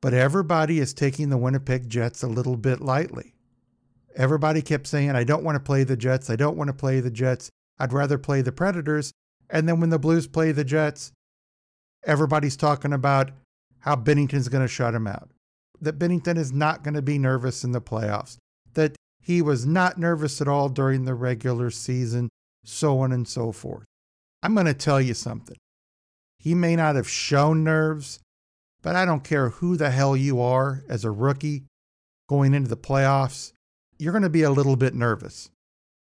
But 0.01 0.13
everybody 0.13 0.79
is 0.79 0.93
taking 0.93 1.29
the 1.29 1.37
Winnipeg 1.37 1.89
Jets 1.89 2.23
a 2.23 2.27
little 2.27 2.55
bit 2.55 2.81
lightly. 2.81 3.33
Everybody 4.15 4.61
kept 4.61 4.87
saying, 4.87 5.11
I 5.11 5.23
don't 5.23 5.43
want 5.43 5.55
to 5.55 5.59
play 5.59 5.83
the 5.83 5.97
Jets. 5.97 6.29
I 6.29 6.35
don't 6.35 6.57
want 6.57 6.67
to 6.69 6.73
play 6.73 6.99
the 6.99 7.11
Jets. 7.11 7.49
I'd 7.79 7.93
rather 7.93 8.17
play 8.17 8.41
the 8.41 8.51
Predators. 8.51 9.11
And 9.49 9.67
then 9.67 9.79
when 9.79 9.89
the 9.89 9.99
Blues 9.99 10.27
play 10.27 10.51
the 10.51 10.63
Jets, 10.63 11.11
everybody's 12.05 12.57
talking 12.57 12.93
about 12.93 13.31
how 13.79 13.95
Binnington's 13.95 14.49
going 14.49 14.63
to 14.63 14.67
shut 14.67 14.95
him 14.95 15.07
out. 15.07 15.29
That 15.79 15.99
Binnington 15.99 16.37
is 16.37 16.51
not 16.51 16.83
going 16.83 16.95
to 16.95 17.01
be 17.01 17.19
nervous 17.19 17.63
in 17.63 17.71
the 17.71 17.81
playoffs. 17.81 18.37
That 18.73 18.95
he 19.21 19.41
was 19.41 19.65
not 19.65 19.97
nervous 19.97 20.41
at 20.41 20.47
all 20.47 20.69
during 20.69 21.05
the 21.05 21.13
regular 21.13 21.69
season, 21.69 22.29
so 22.63 22.99
on 22.99 23.11
and 23.11 23.27
so 23.27 23.51
forth. 23.51 23.85
I'm 24.41 24.53
going 24.53 24.65
to 24.65 24.73
tell 24.73 25.01
you 25.01 25.13
something. 25.13 25.57
He 26.39 26.55
may 26.55 26.75
not 26.75 26.95
have 26.95 27.09
shown 27.09 27.63
nerves, 27.63 28.19
but 28.87 28.95
I 28.95 29.03
don't 29.03 29.25
care 29.25 29.49
who 29.49 29.75
the 29.75 29.91
hell 29.91 30.15
you 30.15 30.39
are 30.39 30.85
as 30.87 31.03
a 31.03 31.11
rookie 31.11 31.65
going 32.29 32.53
into 32.53 32.69
the 32.69 32.77
playoffs 32.77 33.51
you're 33.99 34.13
going 34.13 34.23
to 34.23 34.29
be 34.29 34.43
a 34.43 34.49
little 34.49 34.77
bit 34.77 34.95
nervous. 34.95 35.49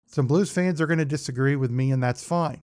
Some 0.07 0.27
Blues 0.27 0.51
fans 0.51 0.81
are 0.81 0.87
going 0.87 0.99
to 0.99 1.05
disagree 1.05 1.57
with 1.57 1.71
me, 1.71 1.91
and 1.91 2.03
that's 2.03 2.25
fine. 2.25 2.63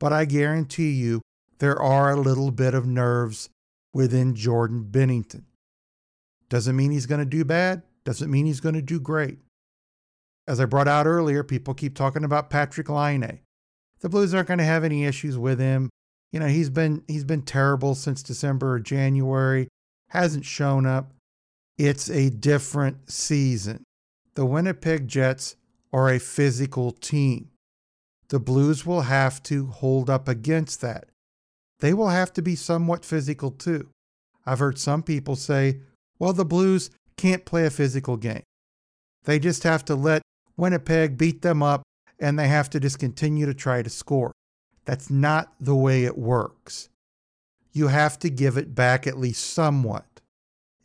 But 0.00 0.12
I 0.12 0.24
guarantee 0.24 0.90
you, 0.90 1.22
there 1.60 1.80
are 1.80 2.10
a 2.10 2.20
little 2.20 2.50
bit 2.50 2.74
of 2.74 2.86
nerves 2.86 3.48
within 3.94 4.34
Jordan 4.34 4.88
Binnington. 4.90 5.44
Doesn't 6.48 6.74
mean 6.74 6.90
he's 6.90 7.06
going 7.06 7.20
to 7.20 7.24
do 7.24 7.44
bad, 7.44 7.82
doesn't 8.04 8.28
mean 8.28 8.46
he's 8.46 8.58
going 8.58 8.74
to 8.74 8.82
do 8.82 8.98
great. 8.98 9.38
As 10.48 10.58
I 10.58 10.64
brought 10.64 10.88
out 10.88 11.06
earlier, 11.06 11.44
people 11.44 11.72
keep 11.72 11.94
talking 11.94 12.24
about 12.24 12.50
Patrik 12.50 12.88
Laine. 12.88 13.42
The 14.00 14.08
Blues 14.08 14.34
aren't 14.34 14.48
going 14.48 14.58
to 14.58 14.64
have 14.64 14.82
any 14.82 15.04
issues 15.04 15.38
with 15.38 15.60
him. 15.60 15.88
You 16.32 16.40
know, 16.40 16.46
he's 16.46 16.70
been 16.70 17.02
he's 17.06 17.24
been 17.24 17.42
terrible 17.42 17.94
since 17.94 18.22
December 18.22 18.74
or 18.74 18.80
January, 18.80 19.68
hasn't 20.08 20.44
shown 20.44 20.86
up. 20.86 21.12
It's 21.78 22.10
a 22.10 22.30
different 22.30 23.10
season. 23.10 23.84
The 24.34 24.46
Winnipeg 24.46 25.08
Jets 25.08 25.56
are 25.92 26.10
a 26.10 26.18
physical 26.18 26.92
team. 26.92 27.50
The 28.28 28.40
Blues 28.40 28.84
will 28.84 29.02
have 29.02 29.42
to 29.44 29.66
hold 29.66 30.10
up 30.10 30.28
against 30.28 30.80
that. 30.80 31.06
They 31.80 31.94
will 31.94 32.08
have 32.08 32.32
to 32.34 32.42
be 32.42 32.56
somewhat 32.56 33.04
physical 33.04 33.50
too. 33.50 33.88
I've 34.44 34.58
heard 34.58 34.78
some 34.78 35.02
people 35.02 35.36
say, 35.36 35.80
well, 36.18 36.32
the 36.32 36.44
Blues 36.44 36.90
can't 37.16 37.44
play 37.44 37.66
a 37.66 37.70
physical 37.70 38.16
game. 38.16 38.42
They 39.24 39.38
just 39.38 39.62
have 39.64 39.84
to 39.86 39.94
let 39.94 40.22
Winnipeg 40.56 41.18
beat 41.18 41.42
them 41.42 41.62
up 41.62 41.82
and 42.18 42.38
they 42.38 42.48
have 42.48 42.70
to 42.70 42.80
just 42.80 42.98
continue 42.98 43.46
to 43.46 43.54
try 43.54 43.82
to 43.82 43.90
score. 43.90 44.32
That's 44.86 45.10
not 45.10 45.52
the 45.60 45.74
way 45.74 46.04
it 46.04 46.16
works. 46.16 46.88
You 47.72 47.88
have 47.88 48.18
to 48.20 48.30
give 48.30 48.56
it 48.56 48.74
back 48.74 49.06
at 49.06 49.18
least 49.18 49.44
somewhat. 49.44 50.06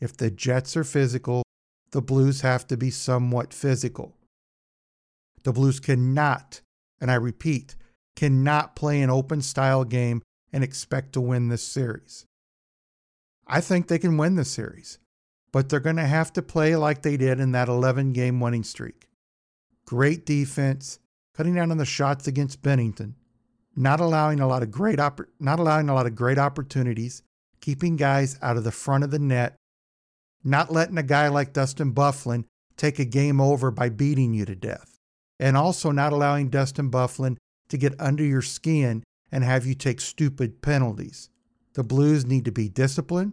If 0.00 0.16
the 0.16 0.30
Jets 0.30 0.76
are 0.76 0.84
physical, 0.84 1.42
the 1.92 2.02
Blues 2.02 2.40
have 2.40 2.66
to 2.66 2.76
be 2.76 2.90
somewhat 2.90 3.54
physical. 3.54 4.16
The 5.44 5.52
Blues 5.52 5.80
cannot, 5.80 6.60
and 7.00 7.10
I 7.10 7.14
repeat, 7.14 7.76
cannot 8.16 8.76
play 8.76 9.00
an 9.00 9.10
open 9.10 9.40
style 9.40 9.84
game 9.84 10.20
and 10.52 10.62
expect 10.62 11.12
to 11.12 11.20
win 11.20 11.48
this 11.48 11.62
series. 11.62 12.26
I 13.46 13.60
think 13.60 13.86
they 13.86 13.98
can 13.98 14.16
win 14.16 14.34
the 14.34 14.44
series, 14.44 14.98
but 15.52 15.68
they're 15.68 15.80
going 15.80 15.96
to 15.96 16.06
have 16.06 16.32
to 16.34 16.42
play 16.42 16.76
like 16.76 17.02
they 17.02 17.16
did 17.16 17.40
in 17.40 17.52
that 17.52 17.68
11 17.68 18.12
game 18.12 18.40
winning 18.40 18.64
streak. 18.64 19.08
Great 19.86 20.26
defense, 20.26 20.98
cutting 21.34 21.54
down 21.54 21.70
on 21.70 21.78
the 21.78 21.84
shots 21.84 22.26
against 22.26 22.62
Binnington, 22.62 23.14
not 23.74 24.00
allowing 24.00 24.40
a 24.40 24.46
lot 24.46 24.62
of 24.62 24.70
great 24.70 24.98
oppor- 24.98 25.28
not 25.40 25.58
allowing 25.58 25.88
a 25.88 25.94
lot 25.94 26.06
of 26.06 26.14
great 26.14 26.38
opportunities, 26.38 27.22
keeping 27.60 27.96
guys 27.96 28.38
out 28.42 28.56
of 28.56 28.64
the 28.64 28.72
front 28.72 29.04
of 29.04 29.10
the 29.10 29.18
net, 29.18 29.56
not 30.44 30.72
letting 30.72 30.98
a 30.98 31.02
guy 31.02 31.28
like 31.28 31.52
Dustin 31.52 31.92
Byfuglien 31.92 32.44
take 32.76 32.98
a 32.98 33.04
game 33.04 33.40
over 33.40 33.70
by 33.70 33.88
beating 33.88 34.34
you 34.34 34.44
to 34.44 34.54
death, 34.54 34.98
and 35.38 35.56
also 35.56 35.90
not 35.90 36.12
allowing 36.12 36.50
Dustin 36.50 36.90
Byfuglien 36.90 37.36
to 37.68 37.78
get 37.78 37.98
under 38.00 38.24
your 38.24 38.42
skin 38.42 39.02
and 39.30 39.44
have 39.44 39.64
you 39.64 39.74
take 39.74 40.00
stupid 40.00 40.60
penalties. 40.62 41.30
The 41.74 41.82
Blues 41.82 42.26
need 42.26 42.44
to 42.44 42.52
be 42.52 42.68
disciplined. 42.68 43.32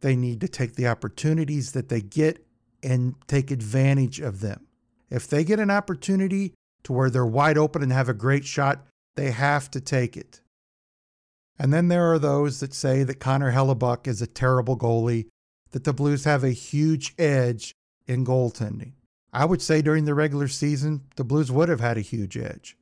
They 0.00 0.14
need 0.14 0.42
to 0.42 0.48
take 0.48 0.74
the 0.74 0.88
opportunities 0.88 1.72
that 1.72 1.88
they 1.88 2.02
get 2.02 2.44
and 2.82 3.14
take 3.26 3.50
advantage 3.50 4.20
of 4.20 4.40
them. 4.40 4.66
If 5.08 5.26
they 5.26 5.42
get 5.42 5.58
an 5.58 5.70
opportunity 5.70 6.52
to 6.82 6.92
where 6.92 7.08
they're 7.08 7.24
wide 7.24 7.56
open 7.56 7.82
and 7.82 7.92
have 7.92 8.08
a 8.08 8.14
great 8.14 8.44
shot, 8.44 8.86
they 9.16 9.30
have 9.30 9.70
to 9.72 9.80
take 9.80 10.16
it. 10.16 10.40
And 11.58 11.72
then 11.72 11.88
there 11.88 12.12
are 12.12 12.18
those 12.18 12.60
that 12.60 12.74
say 12.74 13.02
that 13.02 13.18
Connor 13.18 13.52
Hellebuyck 13.52 14.06
is 14.06 14.20
a 14.20 14.26
terrible 14.26 14.76
goalie, 14.76 15.26
that 15.70 15.84
the 15.84 15.94
Blues 15.94 16.24
have 16.24 16.44
a 16.44 16.50
huge 16.50 17.14
edge 17.18 17.74
in 18.06 18.24
goaltending. 18.24 18.92
I 19.32 19.44
would 19.44 19.62
say 19.62 19.82
during 19.82 20.04
the 20.04 20.14
regular 20.14 20.48
season, 20.48 21.02
the 21.16 21.24
Blues 21.24 21.50
would 21.50 21.68
have 21.68 21.80
had 21.80 21.96
a 21.96 22.02
huge 22.02 22.36
edge. 22.36 22.76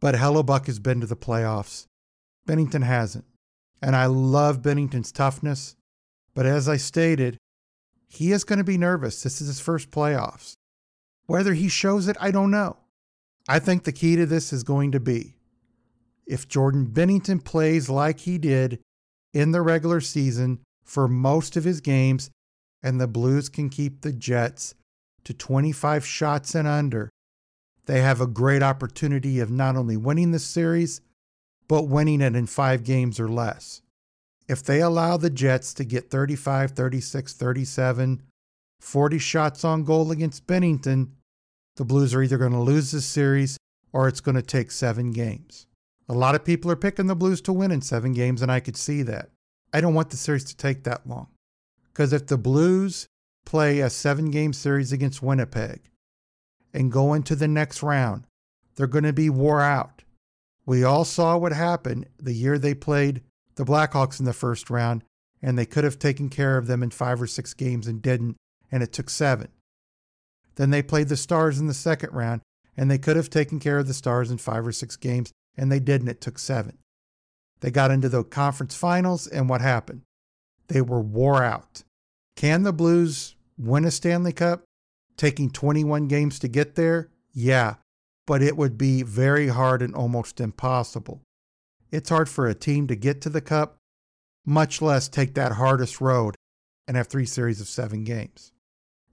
But 0.00 0.14
Hellebuyck 0.14 0.66
has 0.66 0.78
been 0.78 1.00
to 1.00 1.06
the 1.06 1.16
playoffs. 1.16 1.86
Binnington 2.46 2.84
hasn't. 2.84 3.24
And 3.80 3.96
I 3.96 4.06
love 4.06 4.62
Binnington's 4.62 5.12
toughness. 5.12 5.76
But 6.34 6.46
as 6.46 6.68
I 6.68 6.76
stated, 6.76 7.38
he 8.08 8.32
is 8.32 8.44
going 8.44 8.58
to 8.58 8.64
be 8.64 8.78
nervous. 8.78 9.22
This 9.22 9.40
is 9.40 9.48
his 9.48 9.60
first 9.60 9.90
playoffs. 9.90 10.54
Whether 11.26 11.54
he 11.54 11.68
shows 11.68 12.08
it, 12.08 12.16
I 12.20 12.30
don't 12.30 12.50
know. 12.50 12.76
I 13.48 13.58
think 13.58 13.84
the 13.84 13.92
key 13.92 14.16
to 14.16 14.26
this 14.26 14.52
is 14.52 14.62
going 14.62 14.92
to 14.92 15.00
be 15.00 15.34
if 16.26 16.48
Jordan 16.48 16.86
Binnington 16.86 17.44
plays 17.44 17.88
like 17.88 18.20
he 18.20 18.38
did 18.38 18.80
in 19.32 19.52
the 19.52 19.62
regular 19.62 20.00
season 20.00 20.60
for 20.84 21.08
most 21.08 21.56
of 21.56 21.64
his 21.64 21.80
games, 21.80 22.30
and 22.82 23.00
the 23.00 23.06
Blues 23.06 23.48
can 23.48 23.68
keep 23.68 24.00
the 24.00 24.12
Jets 24.12 24.74
to 25.24 25.32
25 25.32 26.04
shots 26.04 26.54
and 26.54 26.66
under, 26.66 27.10
they 27.86 28.00
have 28.00 28.20
a 28.20 28.26
great 28.26 28.62
opportunity 28.62 29.40
of 29.40 29.50
not 29.50 29.76
only 29.76 29.96
winning 29.96 30.32
the 30.32 30.38
series, 30.38 31.00
but 31.68 31.88
winning 31.88 32.20
it 32.20 32.36
in 32.36 32.46
five 32.46 32.84
games 32.84 33.18
or 33.18 33.28
less. 33.28 33.82
If 34.48 34.62
they 34.62 34.80
allow 34.80 35.16
the 35.16 35.30
Jets 35.30 35.72
to 35.74 35.84
get 35.84 36.10
35, 36.10 36.72
36, 36.72 37.32
37, 37.32 38.22
40 38.80 39.18
shots 39.18 39.64
on 39.64 39.84
goal 39.84 40.10
against 40.10 40.46
Binnington, 40.46 41.10
the 41.76 41.84
Blues 41.84 42.14
are 42.14 42.22
either 42.22 42.38
going 42.38 42.52
to 42.52 42.58
lose 42.58 42.90
this 42.90 43.06
series 43.06 43.56
or 43.92 44.08
it's 44.08 44.20
going 44.20 44.34
to 44.34 44.42
take 44.42 44.70
seven 44.70 45.12
games. 45.12 45.66
A 46.08 46.14
lot 46.14 46.34
of 46.34 46.44
people 46.44 46.70
are 46.70 46.76
picking 46.76 47.06
the 47.06 47.14
Blues 47.14 47.40
to 47.42 47.52
win 47.52 47.70
in 47.70 47.80
seven 47.80 48.12
games, 48.12 48.42
and 48.42 48.50
I 48.50 48.60
could 48.60 48.76
see 48.76 49.02
that. 49.02 49.30
I 49.72 49.80
don't 49.80 49.94
want 49.94 50.10
the 50.10 50.16
series 50.16 50.44
to 50.44 50.56
take 50.56 50.84
that 50.84 51.06
long. 51.06 51.28
Because 51.92 52.12
if 52.12 52.26
the 52.26 52.38
Blues 52.38 53.06
play 53.44 53.80
a 53.80 53.90
seven 53.90 54.30
game 54.30 54.52
series 54.52 54.92
against 54.92 55.22
Winnipeg 55.22 55.80
and 56.72 56.92
go 56.92 57.14
into 57.14 57.36
the 57.36 57.48
next 57.48 57.82
round, 57.82 58.24
they're 58.76 58.86
going 58.86 59.04
to 59.04 59.12
be 59.12 59.30
wore 59.30 59.60
out. 59.60 60.02
We 60.64 60.84
all 60.84 61.04
saw 61.04 61.36
what 61.36 61.52
happened 61.52 62.06
the 62.18 62.32
year 62.32 62.58
they 62.58 62.74
played 62.74 63.22
the 63.56 63.64
Blackhawks 63.64 64.18
in 64.18 64.24
the 64.24 64.32
first 64.32 64.70
round, 64.70 65.04
and 65.42 65.58
they 65.58 65.66
could 65.66 65.84
have 65.84 65.98
taken 65.98 66.28
care 66.28 66.56
of 66.56 66.66
them 66.66 66.82
in 66.82 66.90
five 66.90 67.20
or 67.20 67.26
six 67.26 67.52
games 67.52 67.86
and 67.86 68.00
didn't, 68.00 68.36
and 68.70 68.82
it 68.82 68.92
took 68.92 69.10
seven. 69.10 69.48
Then 70.54 70.70
they 70.70 70.82
played 70.82 71.08
the 71.08 71.16
Stars 71.16 71.58
in 71.58 71.66
the 71.66 71.74
second 71.74 72.12
round, 72.12 72.42
and 72.76 72.90
they 72.90 72.98
could 72.98 73.16
have 73.16 73.30
taken 73.30 73.58
care 73.58 73.78
of 73.78 73.88
the 73.88 73.94
Stars 73.94 74.30
in 74.30 74.38
five 74.38 74.66
or 74.66 74.72
six 74.72 74.96
games, 74.96 75.32
and 75.56 75.70
they 75.70 75.80
didn't. 75.80 76.08
It 76.08 76.20
took 76.20 76.38
seven. 76.38 76.78
They 77.60 77.70
got 77.70 77.90
into 77.90 78.08
the 78.08 78.24
conference 78.24 78.74
finals, 78.74 79.26
and 79.26 79.48
what 79.48 79.60
happened? 79.60 80.02
They 80.68 80.80
were 80.80 81.00
wore 81.00 81.42
out. 81.42 81.84
Can 82.36 82.62
the 82.62 82.72
Blues 82.72 83.36
win 83.58 83.84
a 83.84 83.90
Stanley 83.90 84.32
Cup? 84.32 84.64
Taking 85.16 85.50
21 85.50 86.08
games 86.08 86.38
to 86.40 86.48
get 86.48 86.74
there? 86.74 87.10
Yeah, 87.32 87.76
but 88.26 88.42
it 88.42 88.56
would 88.56 88.76
be 88.76 89.02
very 89.02 89.48
hard 89.48 89.82
and 89.82 89.94
almost 89.94 90.40
impossible. 90.40 91.22
It's 91.90 92.08
hard 92.08 92.28
for 92.28 92.46
a 92.46 92.54
team 92.54 92.86
to 92.88 92.96
get 92.96 93.20
to 93.22 93.28
the 93.28 93.40
Cup, 93.40 93.76
much 94.44 94.82
less 94.82 95.08
take 95.08 95.34
that 95.34 95.52
hardest 95.52 96.00
road 96.00 96.34
and 96.88 96.96
have 96.96 97.06
three 97.06 97.26
series 97.26 97.60
of 97.60 97.68
seven 97.68 98.02
games. 98.02 98.52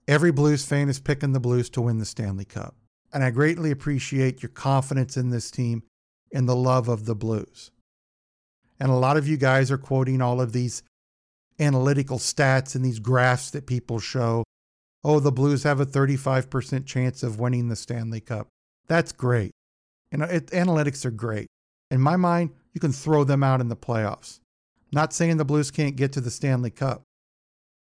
Every 0.08 0.32
Blues 0.32 0.64
fan 0.64 0.88
is 0.88 0.98
picking 0.98 1.32
the 1.32 1.40
Blues 1.40 1.70
to 1.70 1.82
win 1.82 1.98
the 1.98 2.04
Stanley 2.04 2.46
Cup, 2.46 2.74
and 3.12 3.22
I 3.22 3.30
greatly 3.30 3.70
appreciate 3.70 4.42
your 4.42 4.50
confidence 4.50 5.16
in 5.16 5.30
this 5.30 5.50
team 5.50 5.84
and 6.32 6.48
the 6.48 6.56
love 6.56 6.88
of 6.88 7.06
the 7.06 7.14
Blues. 7.14 7.70
And 8.78 8.90
a 8.90 8.94
lot 8.94 9.16
of 9.16 9.28
you 9.28 9.36
guys 9.36 9.70
are 9.70 9.78
quoting 9.78 10.22
all 10.22 10.40
of 10.40 10.52
these 10.52 10.82
analytical 11.58 12.18
stats 12.18 12.74
and 12.74 12.84
these 12.84 12.98
graphs 12.98 13.50
that 13.50 13.66
people 13.66 13.98
show. 13.98 14.44
Oh, 15.04 15.20
the 15.20 15.32
Blues 15.32 15.62
have 15.64 15.80
a 15.80 15.86
35% 15.86 16.86
chance 16.86 17.22
of 17.22 17.38
winning 17.38 17.68
the 17.68 17.76
Stanley 17.76 18.20
Cup. 18.20 18.48
That's 18.88 19.12
great. 19.12 19.52
You 20.10 20.22
it, 20.24 20.46
analytics 20.48 21.04
are 21.04 21.10
great. 21.10 21.46
In 21.90 22.00
my 22.00 22.16
mind, 22.16 22.50
you 22.72 22.80
can 22.80 22.92
throw 22.92 23.24
them 23.24 23.42
out 23.42 23.60
in 23.60 23.68
the 23.68 23.76
playoffs. 23.76 24.40
Not 24.92 25.12
saying 25.12 25.36
the 25.36 25.44
Blues 25.44 25.70
can't 25.70 25.96
get 25.96 26.12
to 26.12 26.20
the 26.20 26.30
Stanley 26.30 26.70
Cup, 26.70 27.02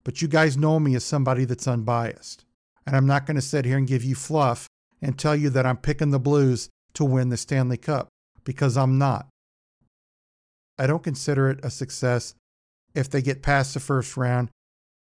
but 0.03 0.21
you 0.21 0.27
guys 0.27 0.57
know 0.57 0.79
me 0.79 0.95
as 0.95 1.03
somebody 1.03 1.45
that's 1.45 1.67
unbiased. 1.67 2.45
And 2.85 2.95
I'm 2.95 3.07
not 3.07 3.25
going 3.25 3.35
to 3.35 3.41
sit 3.41 3.65
here 3.65 3.77
and 3.77 3.87
give 3.87 4.03
you 4.03 4.15
fluff 4.15 4.67
and 5.01 5.17
tell 5.17 5.35
you 5.35 5.49
that 5.51 5.65
I'm 5.65 5.77
picking 5.77 6.11
the 6.11 6.19
Blues 6.19 6.69
to 6.93 7.05
win 7.05 7.29
the 7.29 7.37
Stanley 7.37 7.77
Cup 7.77 8.09
because 8.43 8.77
I'm 8.77 8.97
not. 8.97 9.27
I 10.77 10.87
don't 10.87 11.03
consider 11.03 11.49
it 11.49 11.59
a 11.63 11.69
success 11.69 12.33
if 12.95 13.09
they 13.09 13.21
get 13.21 13.41
past 13.41 13.73
the 13.73 13.79
first 13.79 14.17
round 14.17 14.49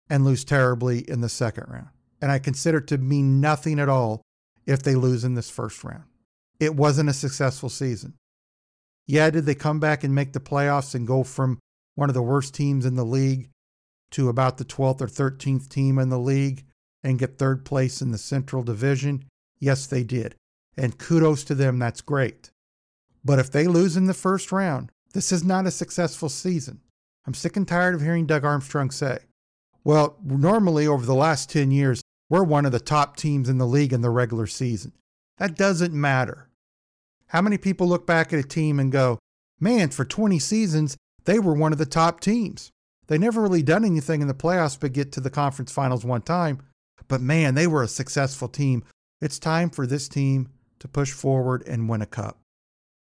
and 0.08 0.24
lose 0.24 0.44
terribly 0.44 0.98
in 1.08 1.20
the 1.20 1.28
second 1.28 1.64
round. 1.68 1.88
And 2.20 2.30
I 2.30 2.38
consider 2.38 2.78
it 2.78 2.86
to 2.88 2.98
mean 2.98 3.40
nothing 3.40 3.80
at 3.80 3.88
all 3.88 4.22
if 4.66 4.82
they 4.82 4.94
lose 4.94 5.24
in 5.24 5.34
this 5.34 5.50
first 5.50 5.82
round. 5.82 6.04
It 6.60 6.76
wasn't 6.76 7.08
a 7.08 7.14
successful 7.14 7.68
season. 7.68 8.14
Yeah, 9.06 9.30
did 9.30 9.46
they 9.46 9.54
come 9.54 9.80
back 9.80 10.04
and 10.04 10.14
make 10.14 10.32
the 10.32 10.40
playoffs 10.40 10.94
and 10.94 11.06
go 11.06 11.24
from 11.24 11.58
one 11.94 12.08
of 12.08 12.14
the 12.14 12.22
worst 12.22 12.54
teams 12.54 12.86
in 12.86 12.94
the 12.94 13.04
league 13.04 13.48
to 14.12 14.28
about 14.28 14.58
the 14.58 14.64
12th 14.64 15.00
or 15.00 15.06
13th 15.06 15.68
team 15.68 15.98
in 15.98 16.08
the 16.08 16.18
league 16.18 16.64
and 17.02 17.18
get 17.18 17.38
third 17.38 17.64
place 17.64 18.00
in 18.00 18.12
the 18.12 18.18
Central 18.18 18.62
Division? 18.62 19.24
Yes, 19.58 19.86
they 19.86 20.04
did. 20.04 20.36
And 20.76 20.98
kudos 20.98 21.44
to 21.44 21.54
them, 21.54 21.78
that's 21.78 22.00
great. 22.00 22.50
But 23.24 23.38
if 23.38 23.50
they 23.50 23.66
lose 23.66 23.96
in 23.96 24.06
the 24.06 24.14
first 24.14 24.52
round, 24.52 24.90
this 25.12 25.32
is 25.32 25.44
not 25.44 25.66
a 25.66 25.70
successful 25.70 26.28
season. 26.28 26.80
I'm 27.26 27.35
sick 27.35 27.56
and 27.56 27.68
tired 27.68 27.94
of 27.94 28.00
hearing 28.00 28.26
Doug 28.26 28.44
Armstrong 28.44 28.90
say, 28.90 29.18
well, 29.85 30.16
normally 30.24 30.87
over 30.87 31.04
the 31.04 31.14
last 31.14 31.50
10 31.50 31.70
years, 31.70 32.02
we're 32.28 32.44
one 32.44 32.64
of 32.64 32.72
the 32.72 32.80
top 32.80 33.16
teams 33.16 33.48
in 33.48 33.58
the 33.58 33.66
league 33.66 33.92
in 33.92 34.00
the 34.00 34.11
regular 34.11 34.46
season. 34.46 34.92
That 35.38 35.56
doesn't 35.56 35.92
matter. 35.92 36.48
How 37.26 37.42
many 37.42 37.58
people 37.58 37.88
look 37.88 38.06
back 38.06 38.32
at 38.32 38.38
a 38.38 38.46
team 38.46 38.78
and 38.78 38.92
go, 38.92 39.18
man, 39.61 39.90
for 39.90 40.04
20 40.04 40.38
seasons, 40.38 40.96
they 41.24 41.38
were 41.38 41.54
one 41.54 41.72
of 41.72 41.78
the 41.78 41.87
top 41.87 42.20
teams. 42.20 42.70
They 43.06 43.18
never 43.18 43.42
really 43.42 43.62
done 43.62 43.85
anything 43.85 44.22
in 44.22 44.28
the 44.28 44.35
playoffs 44.35 44.78
but 44.78 44.92
get 44.92 45.12
to 45.12 45.20
the 45.20 45.30
conference 45.30 45.72
finals 45.72 46.04
one 46.04 46.22
time. 46.22 46.62
But 47.08 47.20
man, 47.20 47.54
they 47.54 47.66
were 47.66 47.82
a 47.82 47.88
successful 47.88 48.48
team. 48.48 48.85
It's 49.20 49.38
time 49.38 49.70
for 49.70 49.87
this 49.87 50.08
team 50.08 50.48
to 50.78 50.88
push 50.88 51.12
forward 51.12 51.62
and 51.66 51.88
win 51.88 52.02
a 52.02 52.06
cup. 52.06 52.41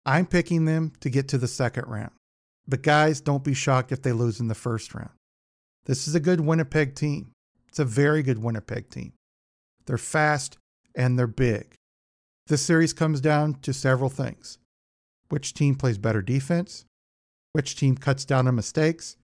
I'm 0.06 0.26
picking 0.26 0.66
them 0.66 0.94
to 1.00 1.10
get 1.10 1.28
to 1.30 1.38
the 1.38 1.48
second 1.48 1.88
round. 1.88 2.12
But 2.68 2.84
guys, 2.84 3.22
don't 3.22 3.44
be 3.44 3.54
shocked 3.54 3.92
if 3.92 4.02
they 4.02 4.12
lose 4.12 4.40
in 4.40 4.48
the 4.48 4.56
first 4.56 4.94
round. 4.94 5.12
This 5.86 6.08
is 6.08 6.16
a 6.16 6.20
good 6.20 6.42
Winnipeg 6.42 6.96
team. 6.96 7.32
It's 7.68 7.80
a 7.80 7.86
very 7.86 8.24
good 8.24 8.42
Winnipeg 8.42 8.90
team. 8.90 9.14
They're 9.86 9.98
fast 9.98 10.58
and 10.96 11.18
they're 11.18 11.28
big. 11.28 11.74
This 12.48 12.62
series 12.62 12.94
comes 12.94 13.22
down 13.22 13.56
to 13.62 13.74
several 13.74 14.10
things 14.10 14.60
which 15.30 15.56
team 15.56 15.74
plays 15.74 15.98
better 15.98 16.22
defense, 16.22 16.86
which 17.54 17.76
team 17.76 17.98
cuts 17.98 18.26
down 18.26 18.48
on 18.48 18.56
mistakes, 18.56 19.18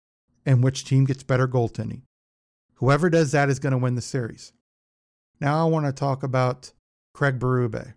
and 0.47 0.63
which 0.63 0.85
team 0.85 1.05
gets 1.05 1.25
better 1.25 1.49
goaltending. 1.49 2.03
Whoever 2.75 3.11
does 3.11 3.33
that 3.33 3.51
is 3.51 3.59
going 3.59 3.73
to 3.73 3.79
win 3.79 3.97
the 3.97 4.01
series. 4.01 4.53
Now 5.41 5.67
I 5.67 5.69
want 5.69 5.87
to 5.87 5.93
talk 5.93 6.23
about 6.23 6.73
Craig 7.15 7.41
Berube. 7.41 7.95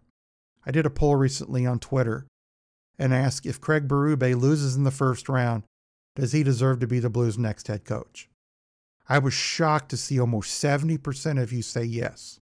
I 0.66 0.72
did 0.72 0.88
a 0.88 0.90
poll 0.90 1.16
recently 1.16 1.66
on 1.68 1.78
Twitter 1.78 2.26
and 3.02 3.16
ask 3.16 3.48
if 3.48 3.60
Craig 3.60 3.88
Berube 3.88 4.40
loses 4.40 4.76
in 4.76 4.84
the 4.84 4.92
first 4.92 5.28
round, 5.28 5.64
does 6.16 6.34
he 6.34 6.44
deserve 6.44 6.80
to 6.80 6.88
be 6.88 7.00
the 7.00 7.10
Blues' 7.10 7.38
next 7.38 7.68
head 7.68 7.84
coach? 7.84 8.30
I 9.10 9.18
was 9.18 9.34
shocked 9.34 9.90
to 9.90 9.98
see 9.98 10.20
almost 10.20 10.64
70% 10.64 11.42
of 11.42 11.52
you 11.52 11.64
say 11.64 11.84
yes. 11.84 12.40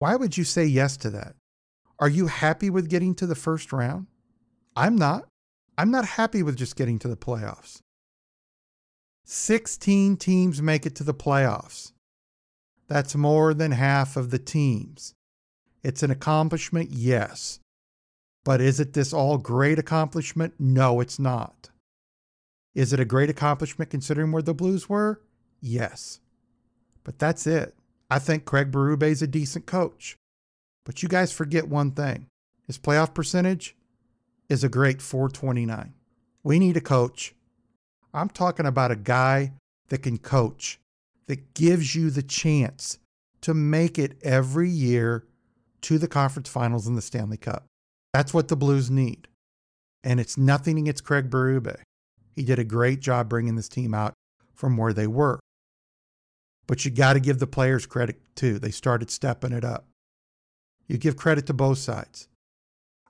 Why 0.00 0.14
would 0.16 0.36
you 0.36 0.44
say 0.44 0.66
yes 0.66 0.98
to 0.98 1.10
that? 1.10 1.36
Are 1.98 2.10
you 2.10 2.26
happy 2.26 2.68
with 2.68 2.90
getting 2.90 3.14
to 3.14 3.26
the 3.26 3.34
first 3.34 3.72
round? 3.72 4.06
I'm 4.76 4.94
not. 4.94 5.26
I'm 5.78 5.90
not 5.90 6.04
happy 6.04 6.42
with 6.42 6.56
just 6.56 6.76
getting 6.76 6.98
to 6.98 7.08
the 7.08 7.16
playoffs. 7.16 7.80
16 9.24 10.18
teams 10.18 10.60
make 10.60 10.84
it 10.84 10.94
to 10.96 11.04
the 11.04 11.14
playoffs. 11.14 11.92
That's 12.88 13.16
more 13.16 13.54
than 13.54 13.72
half 13.72 14.18
of 14.18 14.30
the 14.30 14.38
teams. 14.38 15.14
It's 15.82 16.02
an 16.02 16.10
accomplishment, 16.10 16.90
yes. 16.90 17.60
But 18.44 18.60
is 18.60 18.78
it 18.78 18.92
this 18.92 19.12
all 19.12 19.38
great 19.38 19.78
accomplishment? 19.78 20.54
No, 20.58 21.00
it's 21.00 21.18
not. 21.18 21.70
Is 22.74 22.92
it 22.92 23.00
a 23.00 23.04
great 23.04 23.30
accomplishment 23.30 23.90
considering 23.90 24.32
where 24.32 24.42
the 24.42 24.54
Blues 24.54 24.88
were? 24.88 25.22
Yes. 25.60 26.20
But 27.04 27.18
that's 27.18 27.46
it. 27.46 27.74
I 28.10 28.18
think 28.18 28.44
Craig 28.44 28.70
Berube 28.70 29.04
is 29.04 29.22
a 29.22 29.26
decent 29.26 29.66
coach. 29.66 30.16
But 30.84 31.02
you 31.02 31.08
guys 31.08 31.32
forget 31.32 31.68
one 31.68 31.92
thing 31.92 32.26
his 32.66 32.78
playoff 32.78 33.14
percentage 33.14 33.76
is 34.48 34.62
a 34.62 34.68
great 34.68 35.00
429. 35.00 35.94
We 36.42 36.58
need 36.58 36.76
a 36.76 36.82
coach. 36.82 37.34
I'm 38.12 38.28
talking 38.28 38.66
about 38.66 38.90
a 38.90 38.96
guy 38.96 39.54
that 39.88 40.02
can 40.02 40.18
coach, 40.18 40.78
that 41.26 41.54
gives 41.54 41.94
you 41.94 42.10
the 42.10 42.22
chance 42.22 42.98
to 43.40 43.54
make 43.54 43.98
it 43.98 44.18
every 44.22 44.68
year 44.68 45.24
to 45.82 45.98
the 45.98 46.08
conference 46.08 46.48
finals 46.48 46.86
in 46.86 46.94
the 46.94 47.02
Stanley 47.02 47.36
Cup. 47.36 47.66
That's 48.14 48.32
what 48.32 48.46
the 48.46 48.56
Blues 48.56 48.92
need. 48.92 49.26
And 50.04 50.20
it's 50.20 50.38
nothing 50.38 50.78
against 50.78 51.02
Craig 51.02 51.30
Berube. 51.30 51.80
He 52.36 52.44
did 52.44 52.60
a 52.60 52.64
great 52.64 53.00
job 53.00 53.28
bringing 53.28 53.56
this 53.56 53.68
team 53.68 53.92
out 53.92 54.14
from 54.54 54.76
where 54.76 54.92
they 54.92 55.08
were. 55.08 55.40
But 56.68 56.84
you 56.84 56.92
got 56.92 57.14
to 57.14 57.20
give 57.20 57.40
the 57.40 57.48
players 57.48 57.86
credit 57.86 58.20
too. 58.36 58.60
They 58.60 58.70
started 58.70 59.10
stepping 59.10 59.50
it 59.50 59.64
up. 59.64 59.88
You 60.86 60.96
give 60.96 61.16
credit 61.16 61.46
to 61.46 61.54
both 61.54 61.78
sides. 61.78 62.28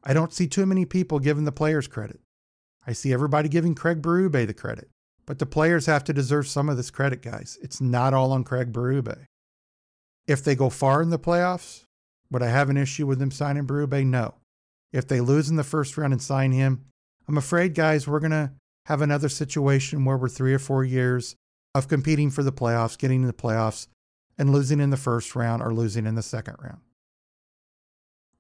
I 0.02 0.14
don't 0.14 0.32
see 0.32 0.46
too 0.46 0.64
many 0.64 0.86
people 0.86 1.18
giving 1.18 1.44
the 1.44 1.52
players 1.52 1.86
credit. 1.86 2.20
I 2.86 2.94
see 2.94 3.12
everybody 3.12 3.50
giving 3.50 3.74
Craig 3.74 4.00
Berube 4.00 4.46
the 4.46 4.54
credit. 4.54 4.88
But 5.26 5.38
the 5.38 5.46
players 5.46 5.84
have 5.84 6.04
to 6.04 6.14
deserve 6.14 6.48
some 6.48 6.70
of 6.70 6.78
this 6.78 6.90
credit, 6.90 7.20
guys. 7.20 7.58
It's 7.60 7.80
not 7.80 8.14
all 8.14 8.32
on 8.32 8.42
Craig 8.42 8.72
Berube. 8.72 9.26
If 10.26 10.42
they 10.42 10.54
go 10.54 10.70
far 10.70 11.02
in 11.02 11.10
the 11.10 11.18
playoffs, 11.18 11.84
would 12.30 12.42
I 12.42 12.48
have 12.48 12.70
an 12.70 12.78
issue 12.78 13.06
with 13.06 13.18
them 13.18 13.30
signing 13.30 13.66
Berube? 13.66 14.06
No. 14.06 14.34
If 14.94 15.08
they 15.08 15.20
lose 15.20 15.50
in 15.50 15.56
the 15.56 15.64
first 15.64 15.98
round 15.98 16.12
and 16.12 16.22
sign 16.22 16.52
him, 16.52 16.84
I'm 17.26 17.36
afraid, 17.36 17.74
guys, 17.74 18.06
we're 18.06 18.20
going 18.20 18.30
to 18.30 18.52
have 18.86 19.02
another 19.02 19.28
situation 19.28 20.04
where 20.04 20.16
we're 20.16 20.28
three 20.28 20.54
or 20.54 20.60
four 20.60 20.84
years 20.84 21.34
of 21.74 21.88
competing 21.88 22.30
for 22.30 22.44
the 22.44 22.52
playoffs, 22.52 22.96
getting 22.96 23.22
to 23.22 23.26
the 23.26 23.32
playoffs, 23.32 23.88
and 24.38 24.52
losing 24.52 24.78
in 24.78 24.90
the 24.90 24.96
first 24.96 25.34
round 25.34 25.62
or 25.62 25.74
losing 25.74 26.06
in 26.06 26.14
the 26.14 26.22
second 26.22 26.58
round. 26.60 26.78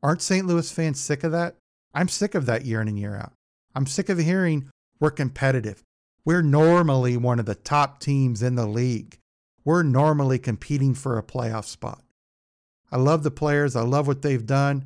Aren't 0.00 0.22
St. 0.22 0.46
Louis 0.46 0.70
fans 0.70 1.00
sick 1.00 1.24
of 1.24 1.32
that? 1.32 1.56
I'm 1.92 2.06
sick 2.06 2.36
of 2.36 2.46
that 2.46 2.64
year 2.64 2.80
in 2.80 2.86
and 2.86 2.98
year 3.00 3.16
out. 3.16 3.32
I'm 3.74 3.86
sick 3.86 4.08
of 4.08 4.18
hearing 4.18 4.70
we're 5.00 5.10
competitive. 5.10 5.82
We're 6.24 6.42
normally 6.42 7.16
one 7.16 7.40
of 7.40 7.46
the 7.46 7.56
top 7.56 7.98
teams 7.98 8.44
in 8.44 8.54
the 8.54 8.66
league. 8.66 9.18
We're 9.64 9.82
normally 9.82 10.38
competing 10.38 10.94
for 10.94 11.18
a 11.18 11.22
playoff 11.24 11.64
spot. 11.64 12.02
I 12.92 12.98
love 12.98 13.24
the 13.24 13.32
players, 13.32 13.74
I 13.74 13.82
love 13.82 14.06
what 14.06 14.22
they've 14.22 14.46
done, 14.46 14.84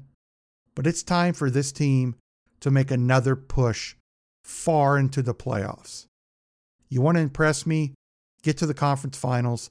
but 0.78 0.86
it's 0.86 1.02
time 1.02 1.34
for 1.34 1.50
this 1.50 1.72
team 1.72 2.14
to 2.60 2.70
make 2.70 2.92
another 2.92 3.34
push 3.34 3.96
far 4.44 4.96
into 4.96 5.22
the 5.22 5.34
playoffs. 5.34 6.06
You 6.88 7.00
want 7.00 7.16
to 7.16 7.20
impress 7.20 7.66
me? 7.66 7.94
Get 8.44 8.58
to 8.58 8.66
the 8.66 8.74
conference 8.74 9.18
finals 9.18 9.70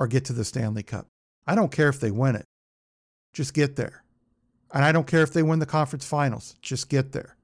or 0.00 0.08
get 0.08 0.24
to 0.24 0.32
the 0.32 0.44
Stanley 0.44 0.82
Cup. 0.82 1.06
I 1.46 1.54
don't 1.54 1.70
care 1.70 1.88
if 1.88 2.00
they 2.00 2.10
win 2.10 2.34
it. 2.34 2.44
Just 3.32 3.54
get 3.54 3.76
there. 3.76 4.02
And 4.74 4.84
I 4.84 4.90
don't 4.90 5.06
care 5.06 5.22
if 5.22 5.32
they 5.32 5.44
win 5.44 5.60
the 5.60 5.64
conference 5.64 6.04
finals. 6.04 6.56
Just 6.60 6.88
get 6.88 7.12
there. 7.12 7.36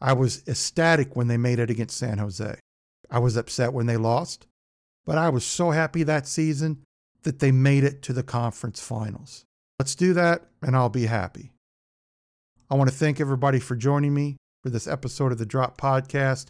I 0.00 0.14
was 0.14 0.42
ecstatic 0.48 1.14
when 1.14 1.28
they 1.28 1.36
made 1.36 1.58
it 1.58 1.68
against 1.68 1.98
San 1.98 2.16
Jose. 2.16 2.58
I 3.10 3.18
was 3.18 3.36
upset 3.36 3.74
when 3.74 3.84
they 3.84 3.98
lost, 3.98 4.46
but 5.04 5.18
I 5.18 5.28
was 5.28 5.44
so 5.44 5.72
happy 5.72 6.02
that 6.04 6.26
season 6.26 6.82
that 7.24 7.40
they 7.40 7.52
made 7.52 7.84
it 7.84 8.00
to 8.04 8.14
the 8.14 8.22
conference 8.22 8.80
finals. 8.80 9.44
Let's 9.78 9.94
do 9.94 10.14
that, 10.14 10.46
and 10.62 10.74
I'll 10.74 10.88
be 10.88 11.04
happy. 11.04 11.50
I 12.74 12.76
want 12.76 12.90
to 12.90 12.96
thank 12.96 13.20
everybody 13.20 13.60
for 13.60 13.76
joining 13.76 14.12
me 14.14 14.36
for 14.64 14.68
this 14.68 14.88
episode 14.88 15.30
of 15.30 15.38
the 15.38 15.46
Drop 15.46 15.80
Podcast. 15.80 16.46